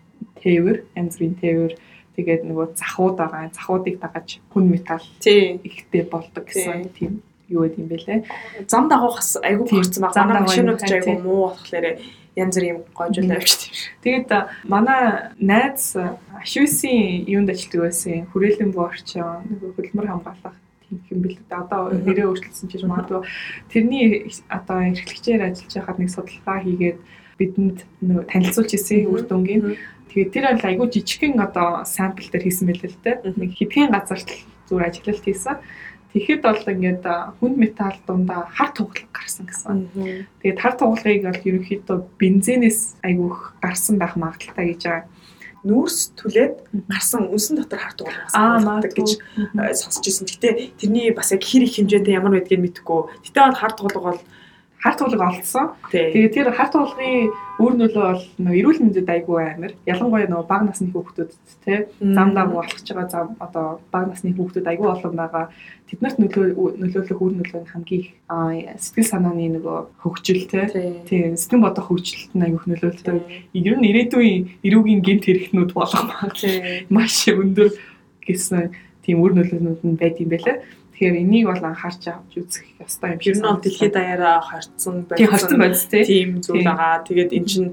[0.42, 1.72] тээвэр, янз бүрийн тээвэр
[2.16, 3.52] тэгээд нөгөө захууд байгаа.
[3.54, 8.20] Захуудыг дагаж хүн металл ихтэй болдог гэсэн тийм юу гэдэг юм бэлээ.
[8.66, 10.26] Зам дагуух айгүй хөрцөн байгаа.
[10.26, 12.00] Манай машинууд ч айгүй муу болохоор
[12.36, 13.72] янз бүр юм гойжул авчт.
[14.04, 14.30] Тэгээд
[14.68, 15.96] манай найз
[16.36, 18.28] ашвисын юунд ажилладаг байсан.
[18.30, 21.64] Хүрээлэн буу орчин нөгөө хөдөлмөр хамгаалах тийм юм бэл дээ.
[21.64, 23.24] Одоо нэрээ өөрчлөсөн ч гэж магадгүй.
[23.72, 26.98] Тэрний одоо эрхлэгчээр ажиллаж байхад нэг судалгаа хийгээд
[27.40, 29.80] бидэнд нөгөө танилцуулж ирсэн үр дүнгийн.
[30.12, 33.16] Тэгээд тэр бол айгүй жижигхэн одоо сампл дээр хийсэн байлээ л дээ.
[33.36, 34.28] Нэг хэдхэн газарт
[34.68, 35.56] зүгээр ажиллалт хийсэн.
[36.16, 37.04] Тэгэхэд бол ингээд
[37.36, 39.92] хүнд металл дундаа хар тугалаг гарсан гэсэн.
[40.40, 45.04] Тэгээд хар тугалагыг бол ерөнхийдөө бензинээс айгүйх гарсан байх магадaltaй гэж байгаа
[45.66, 46.54] нүүрс түлээд
[46.88, 49.10] гарсан үнсэн дотор хар тугалаг гарсан гэж
[49.76, 50.24] сонсч ирсэн.
[50.30, 50.48] Гэтэ
[50.78, 53.00] тэрний бас яг хэр их хэмжээтэй ямар байдгийг мэдэхгүй.
[53.26, 54.20] Гэтэ бол хар тугалаг бол
[54.86, 55.74] хар туулга олдсон.
[55.90, 59.72] Тэгээд тэр хар туулгын үр нөлөө бол нөгөө эрүүл мэндэд айгүй амар.
[59.82, 61.30] Ялангуяа нөгөө бага насны хүүхдүүд
[61.66, 65.50] те зам дам ч байгаа зам одоо бага насны хүүхдүүд айгүй олон байгаа.
[65.90, 66.46] Тэднэрт нөлөө
[66.78, 68.08] нөлөөлөх үр нөлөө нь хамгийн их
[68.78, 70.70] сэтгэл санааны нөгөө хөгжил те
[71.10, 73.18] тийм сэтгэн бодох хөгжилт нь айгүй нөлөөлдөг.
[73.58, 76.06] Ер нь ирээдүйн эрүүгийн гэмт хэрэгтнүүд болох
[76.94, 77.74] маш өндөр
[78.22, 78.70] гэсэн
[79.02, 80.62] тийм үр нөлөөнүүд нь байд юм байлаа.
[80.96, 83.36] Тэгэхээр энийг бол анхаарч авч үзэх ёстой юм шиг.
[83.36, 85.20] Ер нь дэлхийд даяараа хорцсон байсан.
[85.20, 87.04] Тийм хорцсон байц тийм зүйл байгаа.
[87.04, 87.70] Тэгээд эн чинь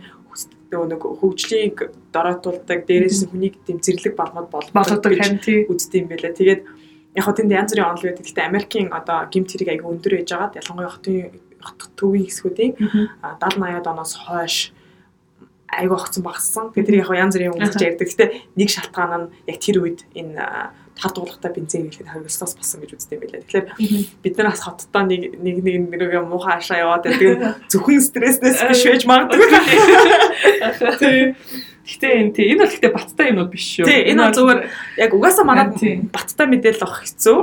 [0.75, 1.75] нэг хөгжлийг
[2.11, 6.35] дороотуулдаг дээрээс хүнийг тийм зэрлэг балмад болгодог гэж үздэг юм байлаа.
[6.35, 6.61] Тэгээд
[7.15, 8.25] яг хөө тэнд янз бүрийн онол байдаг.
[8.27, 10.59] Гэхдээ Америкийн одоо гимт хэрэг аягүй өндөр байж байгаа.
[10.59, 11.31] Ялангуяа хотын
[11.95, 14.75] төвийн хэсгүүдийн 70 80-аад оноос хойш
[15.71, 16.65] айгүй огцсон багассан.
[16.75, 18.07] Тэгээд тэр яг янз бүрийн гэж ярьдаг.
[18.11, 22.95] Гэхдээ нэг шалтгаан нь яг тэр үед энэ тар дуулахтай бензин хэлэхэд хариулснаас болсон гэж
[22.95, 23.43] үздэг юм байлаа.
[23.43, 23.67] Тэгэхээр
[24.23, 27.59] бид нар бас хоттой нэг нэг нэг нэг муухай ашаа яваад байдаг.
[27.71, 29.43] Зөвхөн стресснээс биш байж магадгүй.
[31.83, 33.83] Гэхдээ энэ тийм энэ бол гэхдээ баттай юмуд биш шүү.
[33.83, 34.59] Тийм энэ бол зүгээр
[35.03, 35.67] яг угаасаа манай
[36.15, 37.35] баттай мэдээлэл авах хэцүү.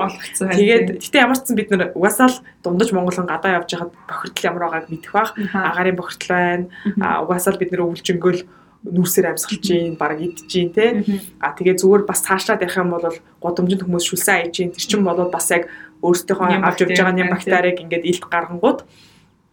[0.57, 4.49] Тэгээд гэхдээ ямар ч сан бид нар угаасаа л дундаж Монголын гадаа явж байхад бохирдол
[4.49, 5.37] ямар байгааг мэдэх бах.
[5.37, 6.73] Агарын бохирдол байна.
[6.97, 8.41] Угаасаа л бид нар өвлжөнгөл
[8.85, 11.05] нүүрсээр амьсгалж гин баг идэж гин те
[11.41, 13.05] а тэгээ зүгээр бас цаашлаад ярих юм бол
[13.45, 15.69] годомжинд хүмүүс шүлсэн аяж гин тэр чинь болоод бас яг
[16.01, 18.81] өөртөөхөө авч явж байгаа нэм бактерийг ингээд илт гаргангууд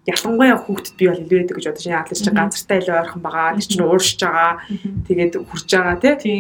[0.08, 2.02] ялангуяа хүүхдэд би бол илүү байдаг гэж бодож байна.
[2.08, 3.56] Атлас чи ганцартай илүү ойрхон байгаа.
[3.60, 4.52] Тэр чинь ууршиж байгаа.
[5.08, 6.40] Тэгээд хурж байгаа тий.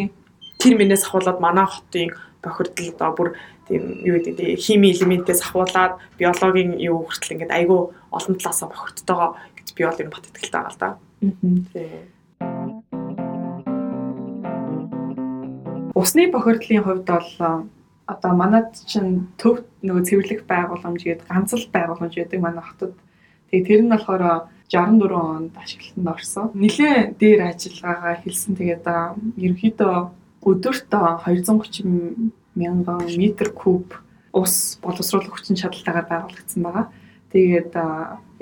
[0.55, 3.29] Тэр минээс ахуулаад манай хотын бохирдол одоо бүр
[3.67, 9.29] тийм юу гэдэг тий хими элементээс ахуулаад биологийн юу хүртэл ингээд айгүй олон талаасаа бохирдтойгоо
[9.59, 10.89] гэж би бол юм бат итгэлтэй байгаа л да.
[11.75, 12.07] Тий.
[15.97, 17.31] Усны бохирдлын хувьд бол
[18.05, 22.93] одоо манад чинь төв нөгөө цэвэрлэх байгууламж гээд ганц л байгууламж байдаг манай хотод.
[23.49, 26.45] Тэгээ тэр нь болохоор 64 онд ашиглалтанд орсон.
[26.53, 28.53] Нилээ дээр ажиллагаагаа хэлсэн.
[28.61, 28.85] Тэгээд
[29.41, 29.95] ерөнхийдөө
[30.45, 33.97] өдөрт 230 мянган метр куб
[34.37, 36.85] ус боловсруулах хүчин чадалтайгаар байгуулагдсан байгаа.
[37.33, 37.73] Тэгээд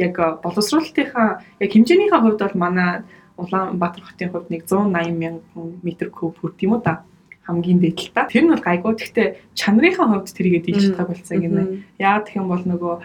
[0.03, 1.29] яг боловсруулалтынхаа
[1.63, 3.07] яг хэмжээнийхээ хувьд бол манай
[3.39, 7.07] Улаанбаатар хотын хувьд нэг 180 мянган метр куб хүрд юм уу та
[7.45, 8.25] хамгийн дээд л та.
[8.25, 8.93] Тэр нь бол гайгүй.
[8.97, 11.63] Гэхдээ чанарынхаа хувьд тэрийгэ дийлж байгаа болцоо гинэ.
[12.01, 12.95] Яа гэх юм бол нөгөө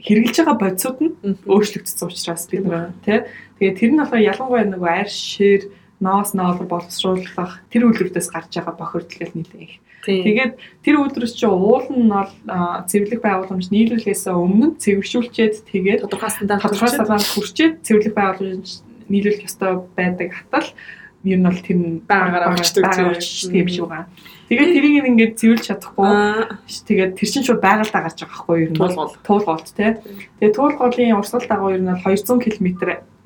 [0.00, 1.12] хэрэгжилж байгаа бодисууд нь
[1.44, 3.18] өөрчлөгдсөн учраас бид нэг тий.
[3.58, 5.60] Тэгээд тэр нь болохоор ялангуяа нөгөө арь шир
[6.00, 9.74] ноос ноолор боловсруулах тэр үйлдвэртээс гарч байгаа бохирдол нэлээ их.
[10.00, 12.32] Тэгээд тэр өдрөөс чи уул нь бол
[12.88, 18.68] цэвэрлэх байгууламж нийлүүлэхээс өмнө цэвэршүүлчихэд тэгээд тодорхой стандарт тодорхой стандарт хүрчээд цэвэрлэх байгууламж
[19.12, 20.72] нийлүүлэх ёстой байдаг хатал
[21.24, 22.84] ер нь бол тэр нь байгаараа очдөг
[23.52, 24.08] тийм шиг байгаа.
[24.48, 26.10] Тэгээд тэрийг ингээд цэвэрлж чадахгүй.
[26.88, 30.00] Тэгээд тэр чинь шууд байгальдаа гарч байгаа байхгүй ер нь туулгол туулголт тий.
[30.40, 32.66] Тэгээд туулголын урсгал дагуу ер нь бол 200 км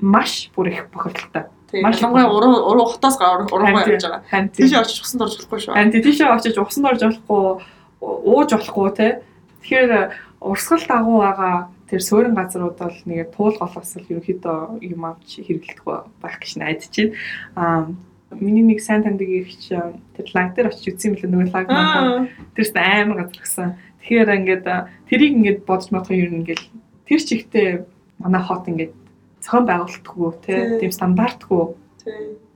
[0.03, 1.49] маш бүр их бохирдолтой.
[1.81, 4.51] Маш ялангуяа уруу уруу хотоос уруугаа явж байгаа.
[4.51, 5.75] Тийш очиж усанд орж болохгүй шүү.
[5.75, 7.43] Харин тийшээ очиж усанд орж болохгүй,
[8.03, 9.13] ууж болохгүй тий.
[9.63, 9.91] Тэгэхээр
[10.43, 15.81] урсгал дагуу байгаа тэр суурин газрууд бол нэг туулголоос л ерөнхийдөө юм авч хэрэглэх
[16.21, 17.15] байх гэж найдаж байна.
[17.55, 17.87] Аа
[18.41, 22.29] миний нэг сайн таньдаг ихч тэр лаг дээр очиж үзсэн юм лээ нөгөө лаг маань
[22.55, 23.71] тэрс амар газар гисэн.
[24.03, 24.67] Тэгэхээр ингээд
[25.09, 26.63] тэрийг ингээд бодож бодох юм ингээд
[27.07, 27.69] тэр чигтээ
[28.19, 28.95] манай хот ингээд
[29.45, 30.31] зохион байгуулалтгүй
[30.81, 31.65] тийм стандартгүй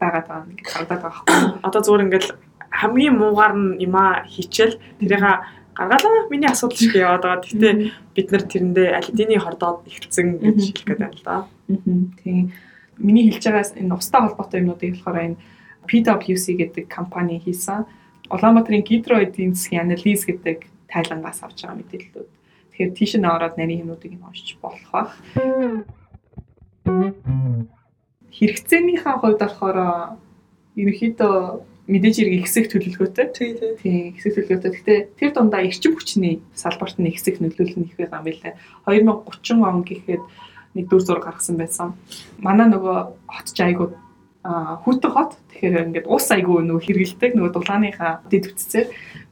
[0.00, 1.24] байгаад байгаа нэг харагдаад байгаа.
[1.66, 2.30] Одоо зүгээр ингээл
[2.70, 5.44] хамгийн муугаар нь юма хийчихэл тэрийг
[5.78, 7.42] гаргалаа миний асуудал шиг яваад байгаа.
[7.46, 7.74] Гэхдээ
[8.14, 11.36] бид нар тэрэндээ аль хэдийн хордоод ихэлсэн гэж хэлэх гээд байна л да.
[12.18, 12.50] Тийм.
[12.98, 15.40] Миний хэлж байгаас энэ устай холбоотой юмнуудыг болохоор энэ
[15.86, 17.86] PwC гэдэг компани хийсэн.
[18.26, 22.28] Улаанбаатарын гидро эдийн засгийн анализ гэдэг тайлангаас авч байгаа мэдээллүүд.
[22.74, 25.14] Тэгэхээр тийш нь ороод нарийн юмнуудыг нь уншиж болох бах.
[28.34, 29.78] Хэрэгцээнийхээ хувьд болохоор
[30.74, 31.34] ерөнхийдөө
[31.88, 33.26] мэдээж хэрэг ихсэх төлөвлөгөөтэй.
[33.32, 34.12] Тий, тий.
[34.12, 34.72] Ихсэх төлөвлөгөөтэй.
[34.76, 38.54] Гэхдээ тэр дундаа эрчим хүчний салбарт нь ихсэх нөлөөлөл нь их байгаа юм билээ.
[38.84, 40.22] 2030 он гэхэд
[40.76, 41.96] нэг дүр зураг гаргасан байсан.
[42.44, 43.96] Манай нөгөө хот ч айгуу
[44.44, 45.32] хүүтэн хот.
[45.48, 48.86] Тэгэхээр ингээд ус айгуу нөгөө хэрэгэлдэг нөгөө дулааныхаа дэд үтцээр.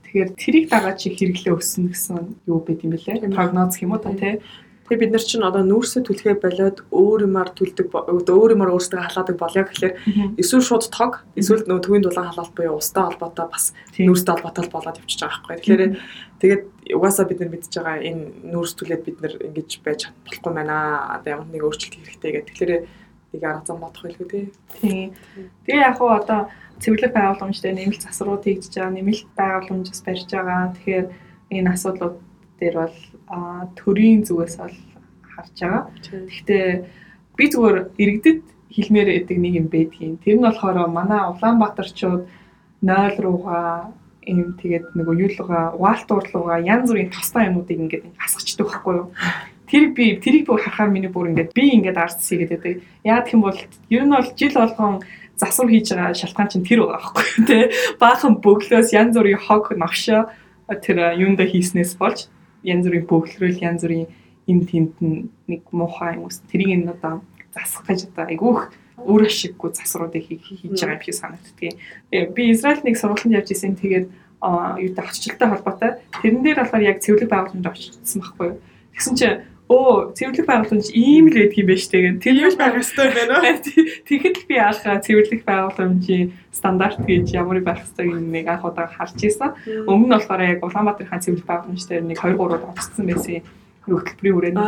[0.09, 2.17] Тэгэхээр тэрийг дагаад чи хэрэглээ өснө гэсэн
[2.49, 3.37] юу байд юм бэлээ.
[3.37, 4.41] Прогноз гэх юм уу та тий.
[4.87, 9.37] Тэгээ бид нар чинь одоо нүүрсээ түлхээ болоод өөр юмар түлдэг өөр юмар өөрсдөө халаадаг
[9.37, 14.33] болё гэхэлэр эсвэл шууд тог эсвэл нөгөө төвийн дулаан халаалт буюу устай холбоотой бас нүүрстэй
[14.39, 15.59] холбоотой болоод явчихж байгаа байхгүй.
[15.59, 15.93] Тэгэхээр
[16.39, 16.63] тэгээд
[16.95, 20.77] угаасаа бид нар мэдж байгаа энэ нүүрс түлээд бид нар ингэж байж болохгүй байна.
[21.19, 22.55] Одоо ямар нэг өөрчлөлт хэрэгтэй гэдэг.
[22.55, 22.73] Тэгэхээр
[23.35, 24.45] нэг арга зам бодох байлгүй тий.
[24.81, 25.11] Тийм.
[25.67, 26.47] Тэгээ яг хуу одоо
[26.79, 30.73] цэвэрлэг байгууламж дээр нэмэлт засварууд хийгдэж байгаа, нэмэлт байгууламж бас барьж байгаа.
[30.79, 31.07] Тэгэхээр
[31.51, 32.17] энэ асуудлууд
[32.61, 32.97] дээр бол
[33.75, 34.77] төрийн зүгээс бол
[35.35, 35.83] харж байгаа.
[36.31, 36.67] Гэхдээ
[37.37, 40.17] би зүгээр иргэдэд хэлмээр байдаг нэг юм байдгийн.
[40.23, 42.23] Тэр нь болохоор манай Улаанбаатарчууд
[42.83, 43.91] 0 руугаа
[44.27, 49.09] ийм тэгээд нэг юу лугаа угаалтуур руугаа янз бүрийн тостой юмнуудыг ингээд хасгачдаг байхгүй юу?
[49.71, 52.83] Тэр би тэрийг бүр харахаар миний бүр ингээд би ингээд арц хийгээд байдаг.
[53.07, 53.59] Яа гэх юм бол
[53.91, 55.03] ер нь бол жил болгон
[55.39, 57.47] засвар хийж байгаа шалтгаан чинь тэр байгаа байхгүй юу?
[57.47, 57.59] Тэ
[58.03, 60.31] баахан бөглөөс янз бүрийн хог навшаа
[60.83, 62.27] тэр юунда хийснээс болж
[62.67, 64.11] янз бүрийн бөглөрөл янз бүрийн
[64.51, 67.23] эн тент нэг муухай юм ус тэрийг нь одоо
[67.55, 68.61] засах гэж одоо айгүйх
[68.99, 71.75] өөр ашиггүй засруудыг хийж байгаа юм шиг санагддаг.
[72.35, 74.07] Би Израиль нэг сургалтанд явж исэн тэгээд
[74.83, 75.91] юу та очилттой холбоотой
[76.23, 78.59] тэрэн дээр болохоор яг цэвэрлэг байгууламжид очсон байхгүй юу.
[78.95, 82.23] Тэгсэн чинь Оо, цэвэрлэх байгууламж ийм л байдаг юм байна штэ гэн.
[82.23, 83.67] Тэр юу байх ёстой байна вэ?
[84.07, 89.19] Тэгэхэд л би анх цэвэрлэх байгууламжийн стандарт гэж ямар байх ёстойг нэг анх удаа харж
[89.27, 89.59] ирсэн.
[89.91, 93.43] Өмнө нь болохоор яг Улаанбаатарын хаан цэвэрлэх байгууламж дээр нэг 2 3 удаа очсон байсан
[93.91, 94.59] хөтөлбөрийн үрээнд.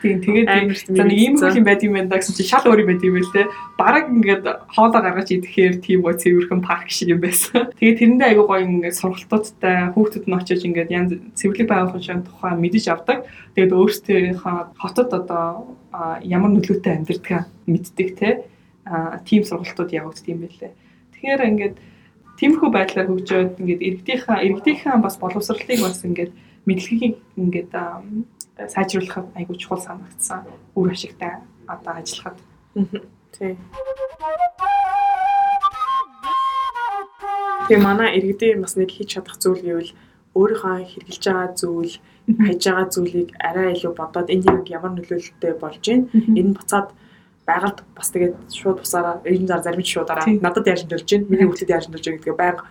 [0.00, 0.48] Тийм тэгээд
[0.96, 3.20] за нэг ийм хөл юм байт юм байна гэсэн чи шал өөр юм байт юм
[3.20, 3.44] байл те.
[3.76, 7.68] Бараг ингээд хоолоо гаргаж идэхээр тийм гоо цэвэрхэн парк шиг юм байсан.
[7.76, 12.84] Тэгээд тэрэндээ айгуу гоё ингээд сургалтуудтай хүүхдүүд нь очиж ингээд янз цэвэрлэг байгууллагын тухай мэдэж
[12.88, 13.18] авдаг.
[13.52, 15.76] Тэгээд өөрсдийнхөө хотод одоо
[16.24, 18.28] ямар нөлөөтэй амьдардаг мэддэг те.
[19.28, 20.72] Тийм сургалтууд явагддаг юм байлээ.
[21.12, 21.76] Тэгэхээр ингээд
[22.40, 26.32] тиймэрхүү байдлаар хөгжөөд ингээд иргэдийнхаа иргэдийнхаа бас боловсролтыг бас ингээд
[26.64, 27.72] мэдлэгийг ингээд
[28.68, 30.44] сайжруулах айгүй чухал санагдсан.
[30.74, 32.38] Үр ашигтай одоо ажиллахад.
[33.32, 33.56] Тий.
[37.68, 39.92] Тэгээ манай иргэдийн бас нэг хийж чадах зүйл гэвэл
[40.34, 41.94] өөрийнхөө хэрэгжилж байгаа зүйл,
[42.26, 46.10] хайж байгаа зүйлийг арай илүү бодоод энэ яг ямар нөлөөлөлттэй болж байна.
[46.38, 46.88] Энэ буцаад
[47.46, 51.74] байгальд бас тэгээд шууд бусаараа энэ зар зарим шуудаараа надад яаж нөлөөлж байна, миний үйлдэлд
[51.74, 52.64] яаж нөлөөлж байгаа гэдгээ байнга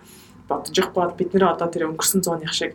[0.50, 2.74] бодож ихгүй бол бид нэр одоо тэр өнгөрсөн зууных шиг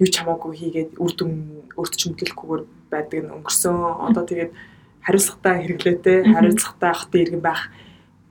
[0.00, 1.32] юу ч хамаагүй хийгээд үр дүн
[1.76, 3.76] мэдлэхгүйгээр байдаг нь өнгөрсөн
[4.12, 4.52] одоо тэгээд
[5.06, 7.62] хариуцлагатай хэрэглээтэй хариуцлагатай хотын иргэн байх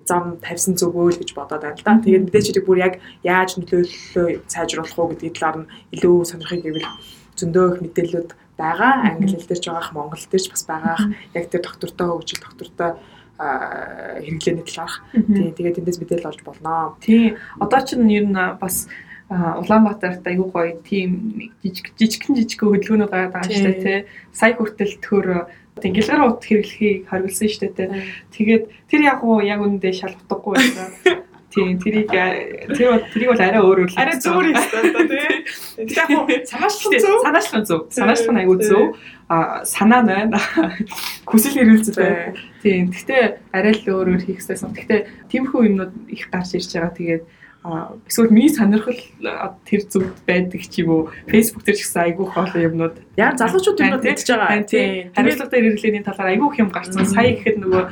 [0.05, 1.97] зам тавьсан зүгөө л гэж бодоод байна л да.
[1.97, 2.93] Тэгээд мэдээж хэрэг бүр яг
[3.25, 6.89] яаж нөлөөллөө сайжруулах уу гэдгийг талаар нь илүү сонирхыг гэвэл
[7.39, 8.93] зөндөө их мэдээлэлүүд байгаа.
[9.09, 10.97] Англи хэл дээр ч байгаа, монгол дээр ч бас байгаа.
[11.33, 12.91] Яг тэр доктортой хөгжил, доктортой
[13.35, 14.95] хэрэглээний талаарх.
[15.11, 16.95] Тийм тэгээд эндээс мэдээлэл олж болно.
[17.01, 17.35] Тийм.
[17.59, 18.87] Одоо ч нь ер нь бас
[19.29, 23.99] Улаанбаатарт айгүй гоё тийм жижиг жижигхэн жижигхэн хөдөлгөөнүүд байгаа даа шүү дээ тий.
[24.29, 27.89] Сая хүртэл төхөр Тэнгэлгэр ут хэрэглэхийг хариулсан шүү дээ.
[28.31, 30.87] Тэгээд тэр яг уу яг үндэ шал утгагүй байсан.
[31.51, 33.95] Тийм тэрийг тэр тэрийг бол арай өөр үл.
[33.99, 35.95] Арай зүгээр юм байна тий.
[35.99, 37.15] Яг уу санаачлан зөв.
[37.23, 37.81] Санаачлан зөв.
[37.91, 38.95] Санаачлан аягүй зөв.
[39.27, 40.39] А санаа нь байна.
[41.27, 42.39] Хүсэл эрүүлзэл байна.
[42.63, 42.91] Тийм.
[42.91, 44.75] Гэхдээ арай л өөр өөр хийх гэсэн.
[44.75, 46.91] Гэхдээ тиймэрхүү юмнууд их гарч ирж байгаа.
[46.95, 47.23] Тэгээд
[48.05, 48.97] эсвэл миний сонирхол
[49.65, 51.03] тэр зүгт байдаг ч юм уу?
[51.25, 52.95] Facebook дээр ч гэсэн айгүй хоолой юмнууд.
[53.17, 54.63] Яа залуучууд юмнууд мэдж байгаа.
[54.69, 57.09] тийм хариуцлагатай хэрэглээний талаар айгүй их юм гарсан.
[57.09, 57.83] Сая гэхэд нөгөө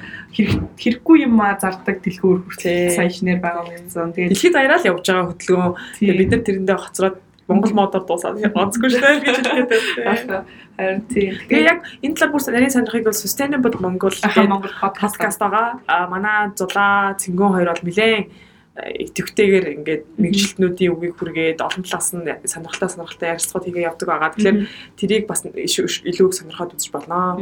[0.78, 5.06] хэрэггүй юм а зардаг дэлгүүр хүртэл сая шинээр байгаа гэсэн тэгээд дэлхийд аяараа л явж
[5.10, 5.74] байгаа хөдөлгөөн.
[5.98, 10.46] Тэгээд бид нар тэрэндээ хоцроод Монгол модоор дуусаад онцгүй шүү дээ гэж хэлээд
[10.78, 11.38] Харин тийм.
[11.50, 15.78] Тэгээ яг энэ талаар бүр нарийн сонирхыг бол Sustainable Mongol гэх Монгол подкаст байгаа.
[15.86, 22.26] А манай зулаа цэнгүүн хоёр бол нэлээд идэвхтэйгээр ингээд мэрэгчлэтнүүдийн үгийг хүргээд олон талаас нь
[22.50, 24.34] сонирхолтой сонирхолтой ярилцлагууд хийгээ явдаг байгаа.
[24.34, 24.58] Тэгэхээр
[24.98, 27.38] тэрийг бас илүү их сонирхоод үзэж болно.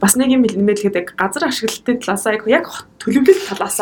[0.00, 3.78] Бас нэг юм нэмэлгээд яг газар ашиглалтын талаас яг төлөвлөлт талаас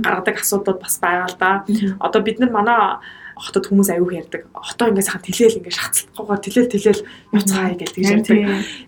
[0.00, 1.60] гаргадаг асуудлууд бас байгаа л да.
[2.00, 3.04] Одоо бид нар манай
[3.40, 4.42] хотод хүмүүс аягүй ярьдаг.
[4.52, 8.38] Хотоо ингээ сайхан тэлээл ингээ шахацлахгүйгээр тэлээл тэлээл явцгаая гэж тэгж ярьдаг.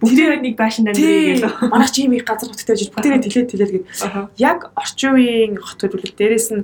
[0.05, 1.73] Бүгдээ нэг байшин амьдрий гэх.
[1.73, 3.87] Манай чи юм их газар хоттой гэж бүгдээ тэлээл тэлээл гэд.
[4.37, 6.63] Яг орчин үеийн хот төлөвлөлт дээрээс нь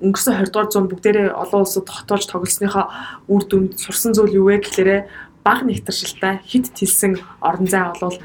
[0.00, 2.84] өнгөрсөн 20 дугаар зуунд бүгдээрээ олон улсад хотоолж тоглосныхоо
[3.28, 4.98] үр дүнд сурсан зүйл юу вэ гэхлээрэ
[5.44, 8.16] баг нэгтаршилтай хит тэлсэн орон зай болвол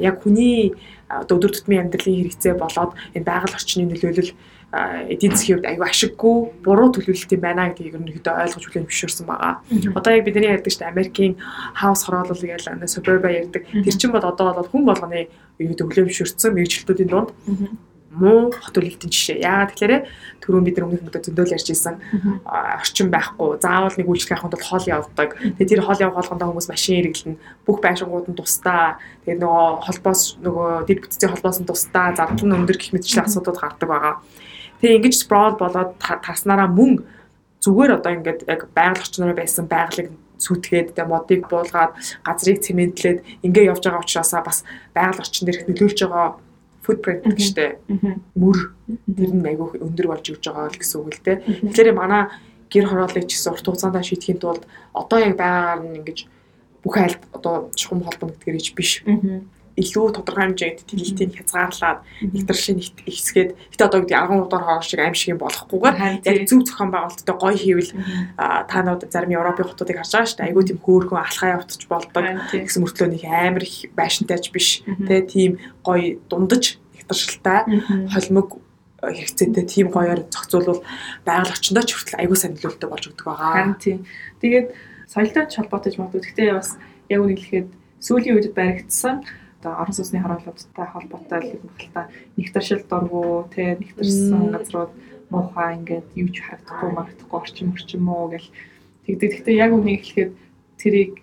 [0.00, 0.76] яг хүний
[1.08, 4.32] өдөр тутмын амьдралын хэрэгцээ болоод энэ байгаль орчны нөлөөлөл
[5.08, 9.54] эдийн засгийн хувьд аюу ашиггүй буруу төлөвлөлт юм байна гэдгийг ерөнхийдөө ойлгож хүлээн зөвшөөрсөн байгаа.
[9.94, 11.34] Одоо яг бидний ярьдаг чинь Америкийн
[11.74, 13.62] хаус хороолол гэж suburba ярьдаг.
[13.70, 17.30] Тэр чинь бол одоо бол хүн болгоны ерөнхийдөө хүлээн зөвшөөрсөн мэрэгчлүүдийн дунд
[18.14, 19.42] муу хот төлөлтийн жишээ.
[19.42, 19.94] Яагаад тэгэхээр
[20.38, 21.98] түрүүн бид нар өмнөх өдөр зөндөөл ярьж исэн
[22.46, 23.58] орчин байхгүй.
[23.58, 25.30] Заавал нэг үйлчлэг авахын тулд хоол явдаг.
[25.58, 27.42] Тэгээ тэр хоол явах болгондоо хүмүүс машин хэрэглэнэ.
[27.66, 29.02] Бүх байшингууд нь тусдаа.
[29.26, 32.14] Тэгээ нөгөө холбоос нөгөө дэд бүтцийн холбоос нь тусдаа.
[32.14, 34.14] Зардал нь өндөр гэх мэтчлэн асуудууд гардаг байгаа.
[34.84, 37.08] Тэгээ ингэж sprawl болоод таснараа мөн
[37.64, 43.72] зүгээр одоо ингээд яг байгаль орчноор байсан байгалыг сүтгээд тэгээ модыг буулгаад газрыг цементлээд ингээ
[43.72, 44.58] явж байгаа учраас бас
[44.92, 46.28] байгаль орчин дээрх нөлөөлж байгаа
[46.84, 47.80] footprint гэжтэй
[48.36, 48.58] мөр
[49.08, 51.36] тэр нь айгүй өндөр болж өгж байгаа л гэсэн үг л дээ.
[51.72, 52.22] Тэгэхээр манай
[52.68, 56.18] гэр хорооллыг ч гэсэн урт хугацаанд шийдэхин тулд одоо яг байгаагаар нь ингэж
[56.84, 58.04] бүх айлт одоо чухам
[58.52, 59.00] ич биш
[59.74, 62.78] илүү тодорхой хэмжээнд тэлэлтийг хязгаарлаад нэгтршийн
[63.10, 66.90] ихсгээд гэтээ одоо гэдэг 10 удаар хоол шиг аим шиг юм болохгүйгээр яг зөв зохион
[66.94, 67.92] байгуулалттай гоё хийвэл
[68.38, 70.48] та нууд зарим Европын хотуудыг харж байгаа шүү дээ.
[70.54, 74.86] Айгүй тийм хөөрхөн алхаа явуулж болдог гэсэн мөртлөө нэг амар их байшинтайч биш.
[74.86, 77.60] Тэ тийм гоё дундаж нэгтршилтай
[78.14, 78.62] холимог
[79.02, 80.80] хэрэгцээтэй тийм гоёор зохицуулбал
[81.26, 83.76] байгаль орчиндөө ч хүртэл аягүй сайн нөлөөлтөй болж өгдөг байгаа.
[83.76, 84.06] Тийм.
[84.40, 84.66] Тэгээд
[85.10, 86.22] соёлтой ч холбоотой ч магадгүй.
[86.24, 86.78] Гэхдээ бас
[87.12, 87.66] яг үнэхээр
[88.00, 89.24] сүүлийн үед баригдсан
[89.64, 91.64] одоо орон сууцны харуулттай холбоотой л юм
[91.96, 94.92] та нэгтэршил дургу тэ нэгтэрсэн газрууд
[95.32, 98.48] муухай ингээд юу ч харагдахгүй магадгүй орчим орчим уу гэл
[99.08, 99.30] тэгдэг.
[99.32, 100.32] Гэхдээ яг үнийг хэлэхэд
[100.76, 101.14] тэрийг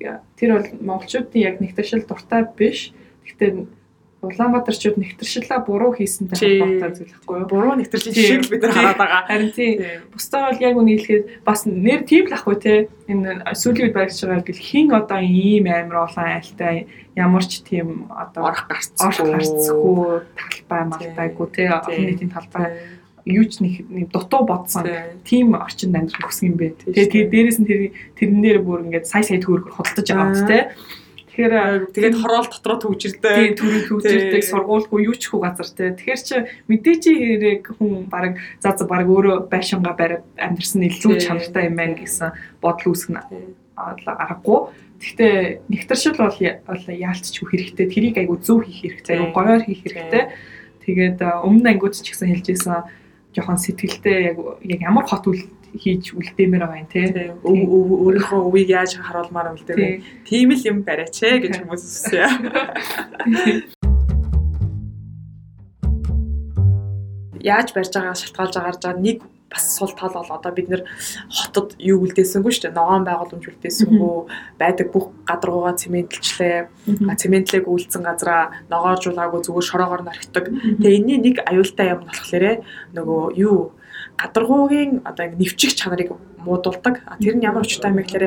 [0.41, 2.89] тэр бол монголчуудын яг нэгтэршил дуртай биш.
[3.29, 3.49] Гэхдээ
[4.21, 7.49] Улаанбаатарчууд нэгтэршилээ буруу хийсэнтэй холбоотой зүйл хэвгүй юу?
[7.49, 9.21] Буруу нэгтэршил шиг бид нар хараад байгаа.
[9.25, 9.81] Харин тийм.
[10.13, 12.73] Бусдаа бол яг үнийг хэлэхэд бас нэр тийм л ахгүй те.
[13.09, 16.85] Энэ сүүлийн үед баригдаж байгаа гэл хин одоо ийм амар олон айлтай
[17.17, 20.05] ямар ч тийм одоо орох гарцгүй гарцгүй
[20.37, 21.63] талбай малтайгүй те.
[21.73, 24.85] Олон нийтийн талбай юу ч нэг дутуу бодсон
[25.25, 26.93] тийм орчинд амьдрах хүсэх юм бэ.
[26.93, 27.81] Тэгээ дээрээс нь тэр
[28.17, 30.59] тэрэн дээр бүр ингээд сая сая төгрөгөөр худалдаж байгаа юм те.
[31.31, 33.23] Тэгэхээр тэгээд хороол дотроо төгжирдэг.
[33.23, 35.95] Тийм төрийн төгжирдэг сургуульгүй юу ч хүү газар те.
[35.95, 36.35] Тэгэхээр чи
[36.67, 41.95] мэдээч хэрэг хүн баг за за баг өөрөө байшингаа бариад амьдрсан илүү чанартай юм байна
[41.95, 43.23] гэсэн бодол үүсгэнэ.
[43.79, 44.59] Аргагүй.
[44.99, 47.87] Гэхдээ нэгтэршил бол яалтчгүй хэрэгтэй.
[47.87, 49.15] Тэрийг айгу зөв хийх хэрэгтэй.
[49.15, 50.35] Айгу гоёор хийх хэрэгтэй.
[50.83, 52.83] Тэгээд өмнө ангууд ч гэсэн хэлжсэн
[53.31, 55.39] жоохон сэтгэлтэй яг ямар хот үл
[55.77, 57.05] хийж үлдээмээр байгаа юм тий.
[57.43, 60.01] Өөрийнхөө өвийг яаж харуулмаар үлдээ вэ?
[60.27, 62.27] Тийм л юм бариач ээ гэж хүмүүс үсэе.
[67.41, 69.19] яаж барьж байгаа шалтгаалж байгаарж нэг
[69.51, 70.87] бас сул тал бол одоо бид нэр
[71.27, 72.77] хотод юу үлдээсэнгүй шүү дээ.
[72.79, 74.15] Ногоон байгууламж үлдээсэнгүй
[74.55, 76.71] байдаг бүх гадаргуугаа цементэлчлээ.
[77.19, 80.45] Цементлэг үлдсэн газараа ногооржуулаагүй зүгээр шороогоор нархитдаг.
[80.79, 82.63] Тэгээ энэний нэг аюултай юм болохоор
[82.95, 83.75] нөгөө юу
[84.17, 87.01] гадаргуугийн одоо нэвчих чанарыг муудулдаг.
[87.21, 88.25] Тэр нь ямар учиртай юм бэ гэхээр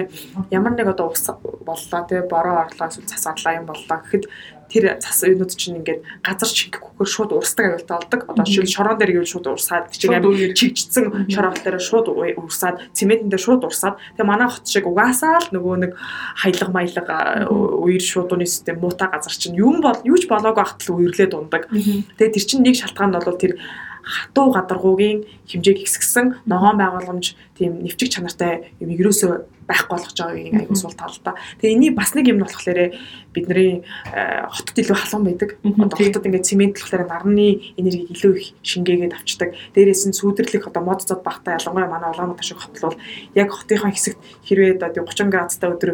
[0.50, 1.26] ямар нэг одоо ус
[1.66, 4.24] боллоо те бороо орлоо эсвэл цас орлоо юм боллоо гэхэд
[4.70, 8.20] тэр цас уйнууд чинь ингээд газар чигэхгүйгээр шууд урсдаг аюултай болдог.
[8.30, 13.28] Одоо жишээл шорон дээр гэвэл шууд урсаад чинь амар чигжсэн шорон дээр шууд урсаад цементэн
[13.30, 15.92] дээр шууд урсаад тэгээ манай хот шиг угаасаа л нөгөө нэг
[16.38, 17.16] хаялга маялга
[17.50, 21.68] үер шуудууны систем муута газар чинь юм бол юу ч болоогүй ахтал үерлээ дундаг.
[21.70, 23.60] Тэгээ тэр чинь нэг шалтгаан нь бол тэр
[24.04, 30.76] хатуу гадаргуугийн хэмжээг ихсгсэн ногоон байгууламж тийм нэвчиг чанартай юм ерөөсөө байхгүй болгож байгаагийн аягүй
[30.76, 31.34] сул тал та.
[31.60, 32.92] Тэгээ энийг бас нэг юм нь болохоор
[33.32, 33.80] бидний
[34.12, 35.56] э, хотод илүү халуун байдаг.
[35.64, 39.56] Одоо хотод ингээд цемент болохоор нарны энергийг илүү их шингээгээд авчдаг.
[39.72, 42.96] Дээрээс нь сүйдэрлэх одоо мод зод багтаа ялангуяа манай Улаанбаатар шиг хот бол
[43.32, 45.90] яг хотынхаа хэсэгт хэрвээ одоо 30 градустай өдөр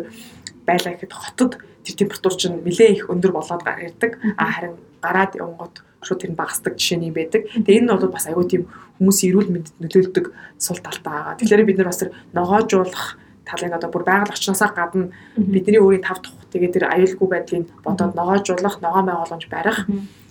[0.66, 1.52] байлаа гэхэд хотод
[1.86, 4.18] тэр температур чинь нэлээ их өндөр болоод гардаг.
[4.34, 7.46] А харин гараад явгот шууд тэр нь багасдаг жишээний байдаг.
[7.52, 10.26] Тэгээ энэ нь бол бас аюу тийм хүмүүсийн эрүүл мэндэд нөлөөлдөг
[10.56, 11.38] сул талтай байгаа.
[11.38, 13.20] Тэгэхээр бид нар бас тэр ногоожуулах
[13.50, 18.14] талын одоо бүр байгаль орчноосаа гадна бидний өөрийн тав тух тэгээд тэр аюулгүй байдлыг бодоод
[18.14, 19.78] ногоожуулах, ногоон байгууламж барих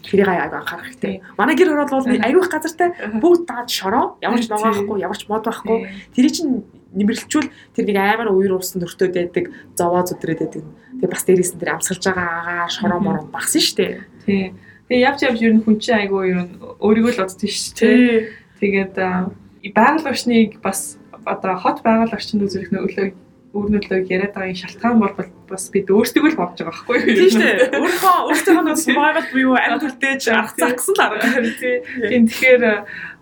[0.04, 1.22] тэрийг аяг анхаарах хэрэгтэй.
[1.38, 2.90] Манай гэр орол бол аюух газартай
[3.20, 5.92] бүгд даад шороо, ямар ч ногоо ахгүй, ямар ч мод байхгүй.
[6.16, 6.64] Тэр чинь
[6.96, 9.46] нэмэрлэлчүүл тэр нэг амар үер уусан өртөөд байдаг,
[9.76, 10.64] зовоо зүдрээд байдаг.
[11.04, 13.94] Тэгээ бас дээрээс нь тэр амсгалж байгаа агаар шороо мороо багсан шүү дээ.
[14.26, 14.44] Тий.
[14.90, 18.34] Тэгээ явж явж ер нь хүн чинь айгүй ер нь өөрийгөө л бодсон шүү дээ.
[18.58, 18.96] Тэгээд
[19.78, 20.98] байгаль орчныг бас
[21.30, 23.14] одоо хот байгаль орчинд үзүүлэх нөлөө
[23.54, 25.14] өөрнөлөө яриад байгаа шалтгаан бол
[25.50, 27.18] бас бид өөрсдөө л бодож байгаа байхгүй юу?
[27.18, 27.54] Тийм шүү.
[27.82, 31.28] Өөрөө өөртөө нэг survival буюу амьд үлдээж арга загсан л арга.
[32.10, 32.64] Тийм тэгэхээр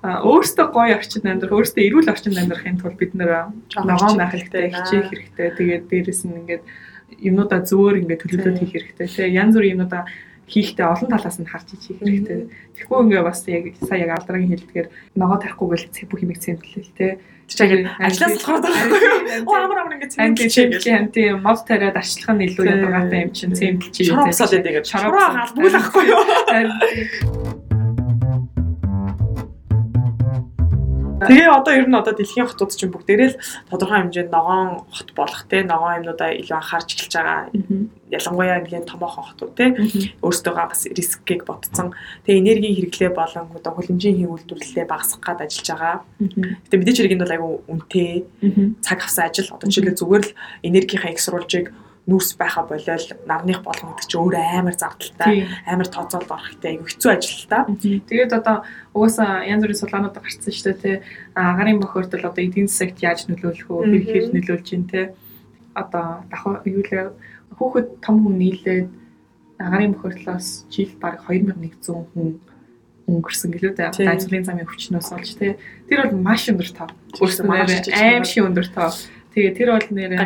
[0.03, 5.07] өөртөө гоё орчинд амьдрах, өөртөө эрүүл орчинд амьдрахын тулд бид нэр ногоон байх хэрэгтэй, хичээх
[5.15, 5.47] хэрэгтэй.
[5.55, 6.63] Тэгээд дээрэс нь ингээд
[7.23, 9.07] юмнуудаа зөөр ингээд төлөвлөлт хийх хэрэгтэй.
[9.07, 10.03] Тэгээ янз бүрийн юмнуудаа
[10.47, 12.47] хийхдээ олон талаас нь харж хийх хэрэгтэй.
[12.79, 14.87] Тэгэхгүй ингээ бас яг сая яг алдаргийн хэлдгээр
[15.19, 17.19] ногоо тарихгүй гэл цэг бүх юмыг цэмтлээ те.
[17.47, 19.43] Чинь ажлаас болохоор байгаа.
[19.43, 20.95] Оо амар амар ингээ цэмтлээ.
[20.95, 24.23] Анти мод тариад арчлах нь илүү ядаргаатай юм чинь цэмтлж юм.
[24.31, 27.66] Шараа тэгээд шараа хаал бүгд ахгүй юу.
[31.27, 35.43] Тэгээ одоо ер нь одоо дэлхийн хотууд чинь бүгдээрээ л тодорхой хэмжээнд ногоон хот болох
[35.51, 37.39] те ногоон юмнуудаа илүү анхаарч эхэлж байгаа.
[38.07, 39.65] Ялангуяа нэгэн томоохон хотууд те
[40.23, 41.91] өөрсдөө бас рискийг бодцсон.
[42.23, 45.95] Тэгээ энергийн хэрэглээ болон одоо хөлөмжийн хийн үйлдвэрлэлээ багасгах гад ажиллаж байгаа.
[46.63, 48.11] Гэтэ мэдээч хэрэг энэ бол айгүй үнэтэй
[48.79, 49.51] цаг авсан ажил.
[49.51, 51.67] Одоо жишээлбэл зүгээр л энергийнхаа их сурвалжийг
[52.07, 57.11] нүүрс байха болол нарных болгоно гэдэг чинь өөр амар зардалтай амар тооцоол хэрэгтэй айгүй хэцүү
[57.11, 57.67] ажил л та.
[57.67, 58.63] Тэгээд одоо
[58.95, 60.95] угаасаа янз бүрийн сулаанууд гарсан шүү дээ тий.
[61.35, 64.07] Агарын бохирдол одоо эдийн засагт яаж нөлөөлөх вэ?
[64.07, 65.05] Хэрхээр нөлөөлж ин тий.
[65.75, 67.11] Одоо давхар юу л
[67.59, 68.87] хүүхэд том хүн нийлээд
[69.59, 72.39] агарын бохирдлоос жил баг 2100 хүн
[73.07, 73.91] өнгөрсөн гэлөө дээ.
[73.99, 75.59] Дайцлын замын хүчнөөс олж тий.
[75.91, 76.91] Тэр бол маш өндөр тав.
[77.19, 78.95] Өөрөөсөө аим шиг өндөр тав
[79.37, 80.17] Тэгээ тэр бол нэр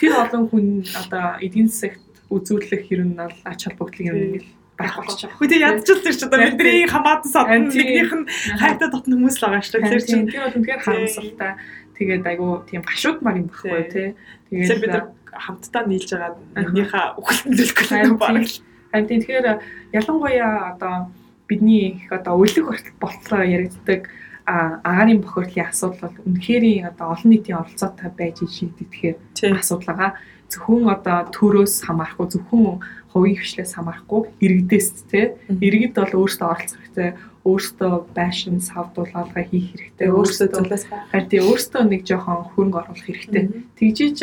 [0.00, 2.00] тэр олон хүн одоо эдийн засагт
[2.32, 4.48] үзүүлэх хэрэг нь бол ач холбогдлын юм ингээл
[4.80, 5.28] байх болчих.
[5.36, 9.68] Хөөе ядчил тэр ч одоо бидний хамаатан садан нэгнийх нь хайртай дотн хүмүүс л байгаа
[9.68, 9.84] шүү.
[9.84, 11.52] Тэр чинь тэр бол үнэхээр харамсалтай.
[11.92, 14.08] Тэгээд айгу тийм гашуудмаар юм баггүй тий.
[14.48, 14.96] Тэгээд бид
[15.28, 18.48] хамтдаа нийлж байгаа нэгнийхээ үхэлтэнлэх юм баг.
[18.96, 19.46] Харин тэгэхээр
[19.92, 21.12] ялангуяа одоо
[21.46, 24.08] бидний их одоо өлөх болтлоо яригддаг
[24.46, 30.12] агаарын бохирдлын асуудал бол үнэхээр одоо олон нийтийн оролцоотой байж шийдэгдэхээр асуудал байгаа.
[30.52, 37.10] Зөвхөн одоо төрөөс хамаарахгүй зөвхөн хувийн хвшлээс хамаарахгүй иргэдээс те иргэд бол өөрсдөө оролцох хэрэгтэй.
[37.44, 40.08] Өөрсдөө байшин сав дулаалгаа хийх хэрэгтэй.
[40.12, 43.44] Өөрсдөө төлөөс харин тий өөрсдөө нэг жоохон хөрөнгө оруулах хэрэгтэй.
[43.80, 44.18] Тэгжиж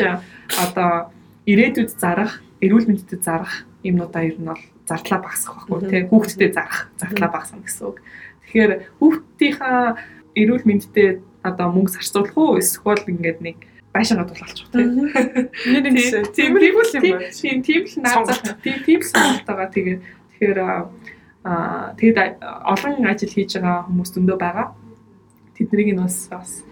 [0.58, 1.10] одоо
[1.50, 6.02] ирээдүйд зарах эрүүл мэндэд зарах юмнуудаа ер нь бол зардлаа багасгах байхгүй тий.
[6.10, 7.98] Хүүхдэд зарах зардлаа багасгах гэсэн үг
[8.46, 9.96] Тэгэхээр хүүхдийнхаа
[10.36, 13.58] эрүүл мэндэд одоо мөнгө зарцуулах уу эсвэл ингээд нэг
[13.92, 15.12] байшингаа дулаалчих тийм.
[15.12, 16.32] Нэр нэгсэн.
[16.32, 17.28] Тийм тийм л юм байна.
[17.30, 18.40] Тийм тийм л наазах.
[18.64, 19.96] Тийм тийм л сонголтойгоо тэгээ
[20.32, 24.66] тэгэхээр аа тэгэд олон ажил хийж байгаа хүмүүс зөндөө байгаа.
[25.58, 26.64] Тэднийг нь бас бас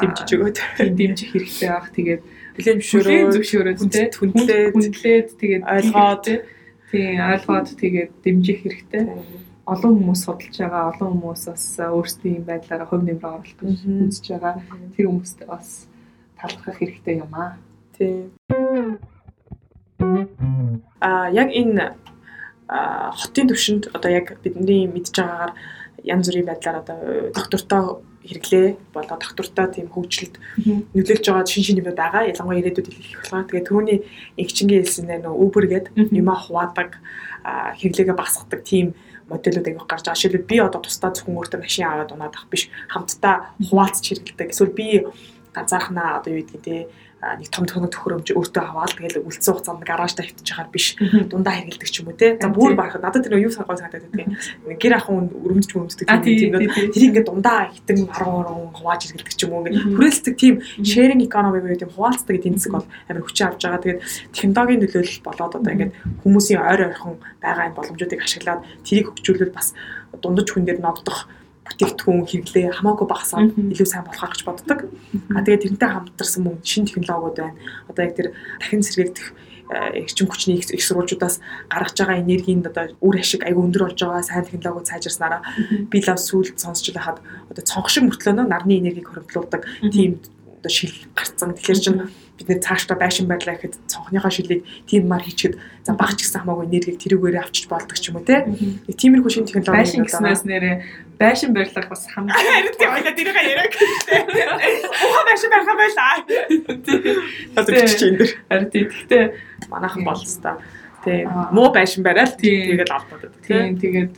[0.00, 0.56] дэмжиж өгөөд
[0.98, 1.88] дэмжих хэрэгтэй байх.
[1.94, 2.22] Тэгээд
[2.58, 4.10] зөвшөөрөө зөвшөөрөөд тийм
[4.74, 6.24] хүндлээд тэгээд ойлгоод
[6.90, 9.02] тийм ойлгоод тэгээд дэмжих хэрэгтэй
[9.64, 13.80] олон хүмүүс судалж байгаа, олон хүмүүс бас өөрсдийн байдлаараа хувь нэмрээ гэж
[14.12, 14.60] үзэж байгаа.
[14.96, 15.88] Тэр хүмүүстээ бас
[16.36, 17.56] талархах хэрэгтэй юм аа.
[17.96, 18.36] Тийм.
[21.00, 21.96] А яг энэ
[23.20, 25.52] хотын төвшөнд одоо яг бидний мэдж байгаагаар
[26.04, 26.98] янз бүрийн байдлаар одоо
[27.32, 30.40] доктортой хэрэглээ болоо доктортой тийм хөгжилд
[30.96, 32.28] нөлөөлж байгаа шин шин юмуд байгаа.
[32.28, 33.98] Ялангуяа ирээдүйд их болохоор тэгээ түрүүний
[34.40, 37.00] игчингийн хэлсэн нэ нөө Uber гэдэг юмаа хуваадаг
[37.44, 38.96] хэрэглээгээ багасгадаг тийм
[39.28, 40.18] модулууд аяг гарч байгаа.
[40.18, 44.52] Жишээлбэл би одоо тусдаа зөвхөн өөртөө машин аваад унаад ах биш хамтдаа хуваалцж хэрэглэдэг.
[44.52, 44.88] Эсвэл би
[45.54, 46.76] ганцаархнаа одоо юу гэдгийг те
[47.38, 50.86] нэг том тоног төхөөрөмж өөртөө аваад тэгэл үлдсэн хугацаанд гараажтай хөвтөж хагаар биш
[51.30, 52.36] дундаа хэрэгэлдэг ч юм уу те.
[52.36, 54.36] За бүр баах надад тэр юу саргой санагдаад байдаг.
[54.78, 56.68] Гэр ахын өрөмдөж өрөмддөг тийм юм.
[56.92, 60.54] Тэр ингээд дундаа хитэн харан орон хувааж хэрэгэлдэг ч юм уу ингээд хүрээлцдэг тийм
[60.84, 63.82] sharing economy буюу тийм хуваалцдаг эдийн засаг бол амар хүчин авч байгаа.
[63.82, 64.00] Тэгээд
[64.34, 69.72] технологийн нөлөөлөл болоод одоо ингээд хүмүүсийн ойр ойрхон байгаа энэ боломжуудыг ашиглаад тэрийг хөгжүүлвэл бас
[70.20, 71.28] дундаж хүн дээр ногдох
[71.64, 74.78] бүтээгдэхүүн хэрэглээ хамаагүй багасаад илүү сайн болохоо гэж боддог.
[75.32, 77.56] А тэгээд тэрнтэй хамтарсан мөн шинэ технологиуд байна.
[77.88, 78.28] Одоо яг тэр
[78.60, 79.26] дахин сэргээгдэх
[79.72, 81.40] э, эрчим хүчний их сурвалжуудаас
[81.72, 85.40] гаргаж байгаа энергийн одоо үр ашиг аягүй өндөр болж байгаа сайн технологиуд сайжирснараа
[85.88, 90.20] би лав сүлд сонсч байхад одоо цонх шиг мөртлөө нарны энергийг хоригдлуулдаг тийм
[90.60, 91.56] одоо шил гарцсан.
[91.56, 92.00] Тэгэхээр чинь
[92.38, 96.66] бид нэр цаашдаа байшин байрлаа гэхэд цонхныхоо шилийг тийм мар хийчихэд за багч гэсэн хамаагүй
[96.66, 98.42] энергийг тэрүүгээрээ авчиж болдог ч юм уу те.
[98.90, 100.76] Тиймэрхүү шин технологи байшин гэснээс нэрээ
[101.14, 103.74] байшин барилга бас хамгийн харин тийм ойлаа тэрийг яриаг.
[103.78, 106.14] Ухаан байшин барих байлаа.
[107.54, 108.30] Одоо чи энэ дэр.
[108.50, 108.86] Харин тийм.
[108.90, 109.24] Гэхдээ
[109.70, 110.58] манайхан болцоо
[111.04, 111.28] Тийм.
[111.52, 113.40] Муу байшин барайл тэгээд алдаад байдаг.
[113.44, 113.76] Тийм.
[113.76, 114.16] Тэгээд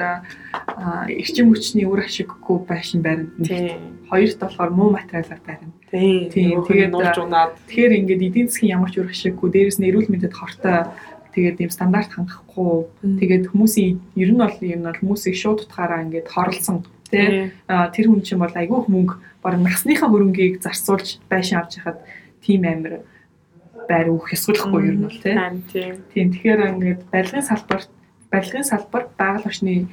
[1.10, 3.34] эрчим хүчний үр ашиггүй байшин барина.
[3.42, 3.95] Тийм.
[4.10, 5.72] Хоёрт болохоор муу материалаар барина.
[5.90, 6.62] Тийм.
[6.62, 7.58] Тэгээд нуулж унаад.
[7.66, 10.90] Тэгэхээр ингээд эдийн засгийн ямар ч үр ашиггүй дээрэс нь эрүүл мэндэд хортой
[11.36, 12.88] тэгээд ийм стандарт хангахгүй
[13.20, 18.24] тэгээд хүмүүсийн ер нь бол юм бол хүмүүсийг шууд утгаараа ингээд хорлсон тий тэр хүн
[18.24, 22.00] чинь бол айгүй мөнгө бараг насныхаа хөрөнгийг зарцуулж байшин авч яхад
[22.40, 23.04] тийм амир
[23.86, 25.94] байр өгөх ёсгохгүй ер нь бол тийм.
[26.10, 26.26] Тийм.
[26.32, 27.90] Тэгэхээр ингээд барилгын салбарт
[28.32, 29.86] барилгын салбарт байгаль орчны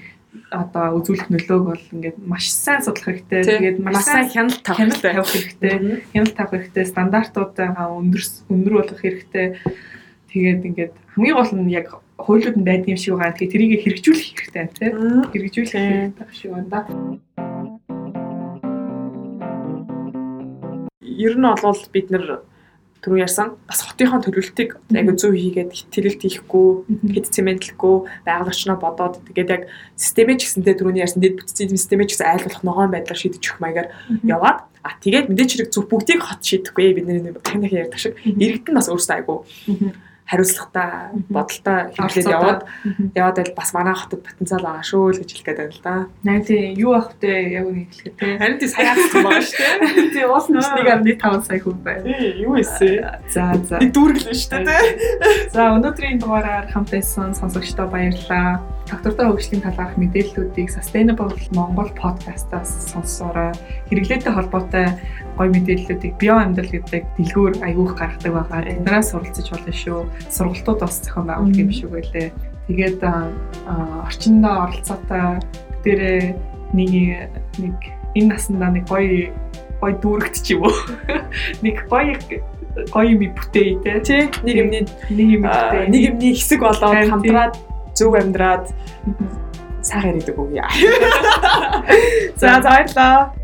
[0.53, 3.41] одоо үзүүлэх нөлөөг бол ингээд маш сайн судлах хэрэгтэй.
[3.43, 6.03] Тэгээд маш сайн хяналт тавих хэрэгтэй.
[6.13, 6.85] Хяналт тавих хэрэгтэй.
[6.89, 9.57] Стандартуудаа өндөр өндөр болгох хэрэгтэй.
[10.33, 13.37] Тэгээд ингээд хамгийн гол нь яг хуулиуд нь байдаг юм шиг байгаа.
[13.37, 14.93] Тэгэхээр тэрийг хэрэгжүүлэх хэрэгтэй тийм.
[15.33, 17.19] Хэрэгжүүлэх хэрэгтэй шиг байна.
[21.01, 22.25] Ер нь бол бид нар
[23.03, 23.59] түрүү ярьсан.
[23.67, 26.67] Бас хотынхоо төлөвлөлтийг яг зөв хийгээд хэтэрэлт хийхгүй
[27.11, 29.63] хэд цементлэхгүй орчноо бодоод тэгээд яг
[29.99, 33.59] системээ ч гэсэнтэй түрүүний ярьсан дэд бүтцийн системээ ч гэсэн айлуулах ногоон байдлаар шийдэж өгөх
[33.59, 33.89] маягаар
[34.23, 36.95] яваад а тэгээд мэдээч хэрэг зөв бүгдийг хот шийдэхгүй.
[36.95, 39.43] Бидний таних ярьдаг шиг иргэд нь бас өөрсдөө айгу
[40.27, 40.89] хариуцлагатай
[41.29, 42.61] бодолтой хэрэглээд яваад
[43.13, 45.95] яваад байл бас манай хотод потенциал байгаа шүү л гэж хэлэх гээд байна л да.
[46.23, 46.47] Найз
[46.79, 48.27] юу ах вэ яг үнийг хэлэхэд те.
[48.39, 50.11] Харин тий сая авсан байгаа шүү дээ.
[50.15, 52.05] Тий уус нь 1.5 сая хүн байна.
[52.39, 53.03] Юу эсэ.
[53.29, 53.77] За за.
[53.83, 54.83] Би дүүргэлэн шүү дээ.
[55.51, 58.63] За өнөөдрийн дугаараар хамт байсан сонсогчдоо баярлалаа.
[58.83, 63.55] Доктортой хөгжлийн талаарх мэдээллүүдийг Sustainable Монгол подкастаас сонсороо
[63.87, 64.87] хэрэглээтэй холбоотой
[65.37, 68.61] гоё мэдээллүүдийг био амьдрал гэдэг дэлгүүр аягүйх гаргадаг байгаа.
[68.69, 69.99] Эндраас суралцж болно шүү.
[70.29, 72.29] Сургалтууд бас зохион байгуулдаг юм шиг байлээ.
[72.67, 75.41] Тэгээд орчиндөө оролцоотой
[75.83, 76.21] дээрээ
[76.73, 76.91] нэг
[77.59, 77.77] нэг
[78.15, 79.33] энэ наснда нэг гоё
[79.83, 80.75] гоё дүүрэгт ч юм уу.
[81.65, 82.15] Нэг гоё
[82.93, 84.31] гоё юм бүтээе те.
[84.47, 85.43] Нэг юмний нэг юм.
[85.91, 87.59] Нэг юмний хэсэг болоод хамтраад
[87.93, 88.71] зөв амьдраад
[89.83, 90.63] сайхан яриад өгье.
[92.39, 93.42] За баярлалаа.